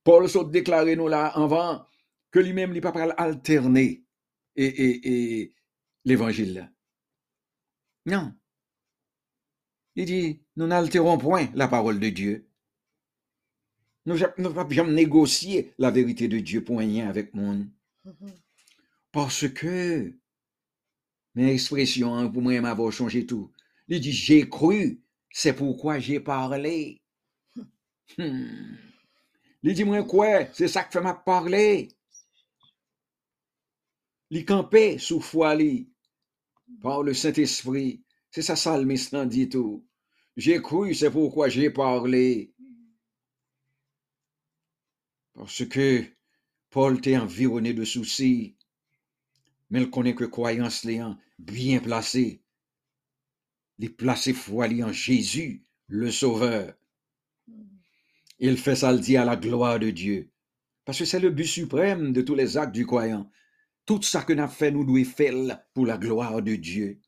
Paul 0.03 0.29
s'est 0.29 0.45
déclaré 0.45 0.95
nous 0.95 1.07
là 1.07 1.27
avant 1.27 1.87
que 2.31 2.39
lui-même 2.39 2.73
n'est 2.73 2.81
pas 2.81 2.91
alterner 3.17 4.03
et, 4.55 4.65
et, 4.65 5.41
et 5.41 5.55
l'évangile. 6.03 6.71
Non. 8.05 8.33
Il 9.95 10.05
dit, 10.05 10.41
nous 10.57 10.67
n'altérons 10.67 11.17
point 11.17 11.49
la 11.55 11.67
parole 11.67 11.99
de 11.99 12.09
Dieu. 12.09 12.49
Nous 14.05 14.17
ne 14.17 14.49
pas 14.49 14.67
jamais 14.69 14.93
négocier 14.93 15.73
la 15.77 15.89
vérité 15.89 16.27
de 16.27 16.39
Dieu 16.39 16.63
pour 16.63 16.79
rien 16.79 17.09
avec 17.09 17.33
monde. 17.33 17.67
Parce 19.11 19.47
que, 19.49 20.13
mes 21.35 21.51
expressions, 21.53 22.15
hein, 22.15 22.27
pour 22.29 22.41
moi, 22.41 22.59
m'avoir 22.61 22.91
changé 22.91 23.25
tout. 23.25 23.51
Il 23.87 23.99
dit, 23.99 24.11
j'ai 24.11 24.49
cru, 24.49 25.01
c'est 25.31 25.53
pourquoi 25.53 25.99
j'ai 25.99 26.19
parlé. 26.19 27.01
Hmm. 28.17 28.75
Il 29.63 29.73
dit, 29.73 29.83
moi, 29.83 30.03
quoi, 30.03 30.45
c'est 30.53 30.67
ça 30.67 30.83
que 30.83 30.93
fait 30.93 31.01
m'a 31.01 31.13
parler. 31.13 31.89
Il 34.29 34.45
campait 34.45 34.97
sous 34.97 35.19
foi, 35.19 35.57
par 36.81 37.03
le 37.03 37.13
Saint-Esprit. 37.13 38.01
C'est 38.31 38.41
ça, 38.41 38.55
salmiste 38.55 39.15
dit 39.27 39.49
tout. 39.49 39.85
J'ai 40.37 40.61
cru, 40.61 40.93
c'est 40.93 41.11
pourquoi 41.11 41.49
j'ai 41.49 41.69
parlé. 41.69 42.53
Parce 45.33 45.65
que 45.65 46.03
Paul 46.69 46.97
était 46.97 47.17
environné 47.17 47.73
de 47.73 47.85
soucis, 47.85 48.55
mais 49.69 49.81
il 49.81 49.89
connaît 49.89 50.15
que 50.15 50.25
croyance 50.25 50.83
l'ayant 50.83 51.17
bien 51.39 51.79
placée. 51.79 52.41
Il 53.79 53.93
placé 53.95 54.33
foi 54.33 54.67
en 54.67 54.91
Jésus, 54.91 55.63
le 55.87 56.11
Sauveur. 56.11 56.73
Il 58.39 58.57
fait 58.57 58.75
ça 58.75 58.91
le 58.91 58.99
dit 58.99 59.17
à 59.17 59.25
la 59.25 59.35
gloire 59.35 59.79
de 59.79 59.89
Dieu. 59.89 60.29
Parce 60.85 60.99
que 60.99 61.05
c'est 61.05 61.19
le 61.19 61.31
but 61.31 61.45
suprême 61.45 62.13
de 62.13 62.21
tous 62.21 62.35
les 62.35 62.57
actes 62.57 62.73
du 62.73 62.85
croyant. 62.85 63.29
Tout 63.85 64.01
ça 64.01 64.23
que 64.23 64.33
nous 64.33 64.47
fait, 64.47 64.71
nous 64.71 64.85
devons 64.85 65.03
faire 65.03 65.59
pour 65.73 65.85
la 65.85 65.97
gloire 65.97 66.41
de 66.41 66.55
Dieu. 66.55 66.99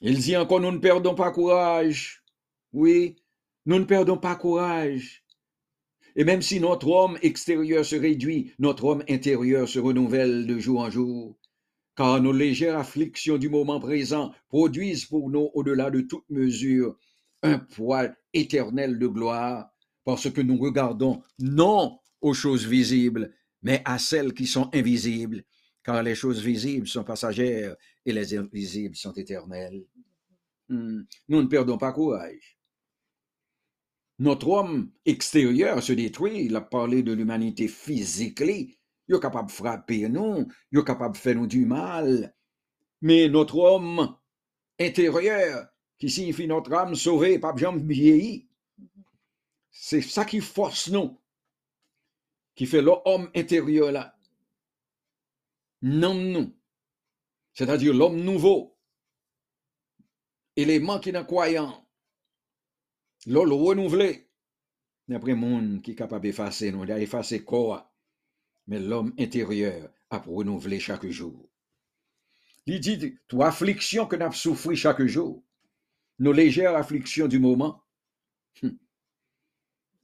Il 0.00 0.18
dit 0.18 0.36
encore, 0.36 0.60
nous 0.60 0.72
ne 0.72 0.78
perdons 0.78 1.14
pas 1.14 1.30
courage. 1.30 2.22
Oui, 2.72 3.16
nous 3.66 3.78
ne 3.78 3.84
perdons 3.84 4.18
pas 4.18 4.36
courage. 4.36 5.24
Et 6.16 6.24
même 6.24 6.42
si 6.42 6.60
notre 6.60 6.88
homme 6.88 7.18
extérieur 7.22 7.84
se 7.84 7.96
réduit, 7.96 8.52
notre 8.58 8.84
homme 8.84 9.04
intérieur 9.08 9.68
se 9.68 9.78
renouvelle 9.78 10.46
de 10.46 10.58
jour 10.58 10.80
en 10.80 10.90
jour. 10.90 11.36
Car 11.96 12.20
nos 12.20 12.32
légères 12.32 12.78
afflictions 12.78 13.38
du 13.38 13.48
moment 13.48 13.78
présent 13.78 14.32
produisent 14.48 15.04
pour 15.04 15.30
nous, 15.30 15.50
au-delà 15.54 15.90
de 15.90 16.00
toute 16.00 16.28
mesure, 16.28 16.96
un 17.42 17.58
poids 17.58 18.08
éternel 18.32 18.98
de 18.98 19.06
gloire, 19.06 19.68
parce 20.04 20.30
que 20.30 20.40
nous 20.40 20.58
regardons 20.58 21.22
non 21.38 21.98
aux 22.20 22.34
choses 22.34 22.66
visibles, 22.66 23.34
mais 23.62 23.82
à 23.84 23.98
celles 23.98 24.34
qui 24.34 24.46
sont 24.46 24.70
invisibles, 24.74 25.44
car 25.82 26.02
les 26.02 26.14
choses 26.14 26.42
visibles 26.42 26.88
sont 26.88 27.04
passagères 27.04 27.76
et 28.04 28.12
les 28.12 28.36
invisibles 28.36 28.96
sont 28.96 29.12
éternelles. 29.12 29.84
Hmm. 30.68 31.02
Nous 31.28 31.42
ne 31.42 31.46
perdons 31.46 31.78
pas 31.78 31.92
courage. 31.92 32.58
Notre 34.18 34.48
homme 34.48 34.92
extérieur 35.04 35.82
se 35.82 35.92
détruit. 35.92 36.44
Il 36.44 36.56
a 36.56 36.60
parlé 36.60 37.02
de 37.02 37.12
l'humanité 37.12 37.68
physique. 37.68 38.42
Il 39.08 39.16
est 39.16 39.20
capable 39.20 39.48
de 39.48 39.52
frapper 39.52 40.08
nous, 40.08 40.48
il 40.72 40.78
est 40.78 40.84
capable 40.84 41.14
de 41.14 41.20
faire 41.20 41.34
nous 41.34 41.46
du 41.46 41.66
mal. 41.66 42.34
Mais 43.02 43.28
notre 43.28 43.58
homme 43.58 44.16
intérieur, 44.80 45.68
qui 45.98 46.10
signifie 46.10 46.46
notre 46.46 46.72
âme 46.72 46.94
sauvée, 46.94 47.38
pas. 47.38 47.54
C'est 49.70 50.00
ça 50.00 50.24
qui 50.24 50.40
force 50.40 50.90
nous, 50.90 51.20
qui 52.54 52.66
fait 52.66 52.82
l'homme 52.82 53.30
intérieur 53.34 53.92
là. 53.92 54.16
Non, 55.82 56.14
nous, 56.14 56.56
c'est-à-dire 57.52 57.92
l'homme 57.92 58.22
nouveau, 58.22 58.78
élément 60.56 60.98
qui 60.98 61.12
n'est 61.12 61.24
croyant, 61.24 61.86
l'homme 63.26 63.52
renouvelé. 63.52 64.30
D'après 65.06 65.34
monde 65.34 65.82
qui 65.82 65.90
est 65.90 65.94
capable 65.94 66.22
d'effacer, 66.22 66.72
nous, 66.72 66.86
d'effacer 66.86 67.44
quoi, 67.44 67.93
mais 68.66 68.78
l'homme 68.78 69.12
intérieur 69.18 69.90
a 70.10 70.18
renouvelé 70.18 70.80
chaque 70.80 71.06
jour. 71.06 71.48
Il 72.66 72.80
dit, 72.80 73.18
toi, 73.28 73.48
affliction 73.48 74.06
que 74.06 74.16
nous 74.16 74.32
souffert 74.32 74.76
chaque 74.76 75.04
jour, 75.04 75.42
nos 76.18 76.32
légères 76.32 76.76
afflictions 76.76 77.28
du 77.28 77.38
moment. 77.38 77.82
Hum. 78.62 78.78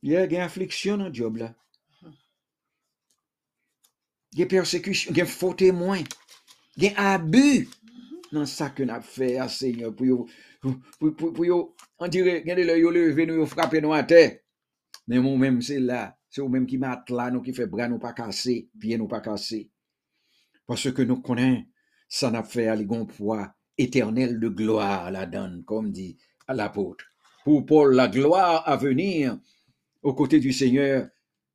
Il 0.03 0.11
y 0.13 0.17
a 0.17 0.27
des 0.27 0.39
afflictions 0.39 0.97
dans 0.97 1.09
le 1.09 1.15
job 1.15 1.37
là. 1.37 1.55
Il 4.33 4.39
y 4.39 4.43
a 4.43 4.47
persécution, 4.47 5.11
il 5.11 5.19
y 5.19 5.21
a 5.23 5.27
faux 5.27 5.55
témoins, 5.55 6.03
il 6.77 6.85
y 6.85 6.89
a 6.89 7.15
abus 7.15 7.69
dans 8.31 8.47
ça 8.47 8.71
que 8.71 8.85
nous 8.85 9.03
fait, 9.03 9.37
Seigneur, 9.49 9.95
pour 9.95 10.29
pour, 10.61 11.17
pour, 11.17 11.33
pour 11.33 11.75
on 11.99 12.09
dirait, 12.09 12.39
regardez 12.39 12.65
le 12.65 12.79
yo 12.79 12.91
levé 12.91 13.27
nous, 13.27 13.47
frappé 13.47 13.83
à 13.93 14.03
terre. 14.05 14.39
Mais 15.09 15.19
moi 15.19 15.37
même 15.37 15.61
c'est 15.63 15.81
là, 15.81 16.17
c'est 16.31 16.41
vous 16.41 16.49
même 16.49 16.67
qui 16.67 16.79
mat 16.79 17.05
là, 17.11 17.31
nous 17.31 17.43
qui 17.43 17.53
fait 17.53 17.67
bras 17.67 17.89
nous 17.89 17.99
pas 17.99 18.13
casser, 18.13 18.71
pieds 18.79 18.97
nous 18.97 19.09
pas 19.09 19.21
casser. 19.21 19.71
Parce 20.67 20.91
que 20.93 21.03
nous 21.03 21.21
connaissons, 21.21 21.67
ça 22.09 22.31
n'a 22.31 22.45
fait 22.45 22.69
à 22.69 22.77
poids 23.17 23.53
éternel 23.77 24.39
de 24.39 24.49
gloire 24.49 25.11
la 25.11 25.27
donne, 25.27 25.65
comme 25.65 25.91
dit 25.91 26.19
l'apôtre. 26.49 27.05
Pour 27.45 27.67
Paul, 27.67 27.95
la 27.95 28.09
gloire 28.09 28.69
à 28.69 28.77
venir 28.77 29.39
aux 30.03 30.15
côtés 30.15 30.41
du 30.41 30.53
Seigneur 30.53 31.09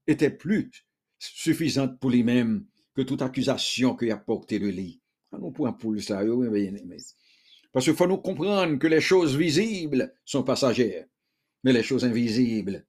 était 0.08 0.30
plus 0.30 0.72
suffisante 1.20 2.00
pour 2.00 2.10
lui-même 2.10 2.66
que 2.96 3.02
toute 3.02 3.22
accusation 3.22 3.96
qu'il 3.96 4.12
a 4.12 4.18
portée 4.18 4.60
de 4.60 4.68
lui. 4.68 5.02
Nous 5.32 5.52
pouvons 5.52 5.74
pour 5.74 6.00
ça. 6.02 6.22
Parce 7.72 7.86
qu'il 7.86 7.96
faut 7.96 8.08
nous 8.08 8.18
comprendre 8.18 8.78
que 8.78 8.88
les 8.88 9.02
choses 9.02 9.36
visibles 9.36 10.14
sont 10.24 10.44
passagères, 10.44 11.06
mais 11.64 11.74
les 11.74 11.84
choses 11.84 12.06
invisibles 12.06 12.86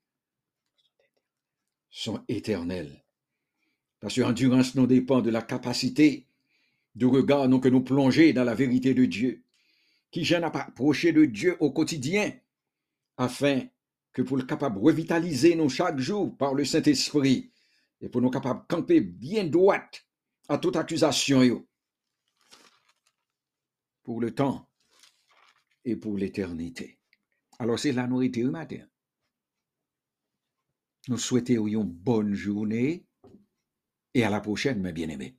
sont 1.97 2.23
éternelles. 2.29 3.03
Parce 4.01 4.15
que 4.15 4.21
l'endurance 4.21 4.75
nous 4.75 4.87
dépend 4.87 5.23
de 5.23 5.31
la 5.31 5.41
capacité 5.41 6.27
de 6.95 7.07
regard 7.07 7.49
nous, 7.49 7.59
que 7.59 7.71
nous 7.71 7.81
plonger 7.81 8.35
dans 8.35 8.45
la 8.45 8.55
vérité 8.55 8.93
de 8.93 9.07
Dieu, 9.07 9.43
qui 10.11 10.23
gêne 10.23 10.45
à 10.45 10.49
approcher 10.49 11.13
de 11.13 11.25
Dieu 11.25 11.57
au 11.59 11.71
quotidien, 11.71 12.35
afin 13.17 13.63
que 14.13 14.21
pour 14.21 14.37
le 14.37 14.43
capable 14.43 14.79
revitaliser 14.79 15.55
nous 15.55 15.71
chaque 15.71 15.99
jour 15.99 16.37
par 16.37 16.53
le 16.53 16.67
Saint-Esprit, 16.67 17.51
et 18.03 18.11
pour 18.11 18.21
nous 18.21 18.31
capables 18.31 18.67
camper 18.69 19.01
bien 19.01 19.45
droite 19.45 20.07
à 20.49 20.59
toute 20.59 20.77
accusation, 20.77 21.67
pour 24.03 24.21
le 24.21 24.35
temps 24.35 24.69
et 25.87 25.97
pour 25.97 26.19
l'éternité. 26.19 26.99
Alors 27.59 27.79
c'est 27.79 27.93
la 27.93 28.07
nourriture 28.07 28.51
matin. 28.51 28.85
Nous 31.09 31.19
souhaitons 31.19 31.69
une 31.69 31.85
bonne 31.85 32.35
journée 32.35 33.07
et 34.15 34.25
à 34.25 34.31
la 34.31 34.41
prochaine, 34.41 34.81
mes 34.81 34.93
bien-aimés. 34.93 35.37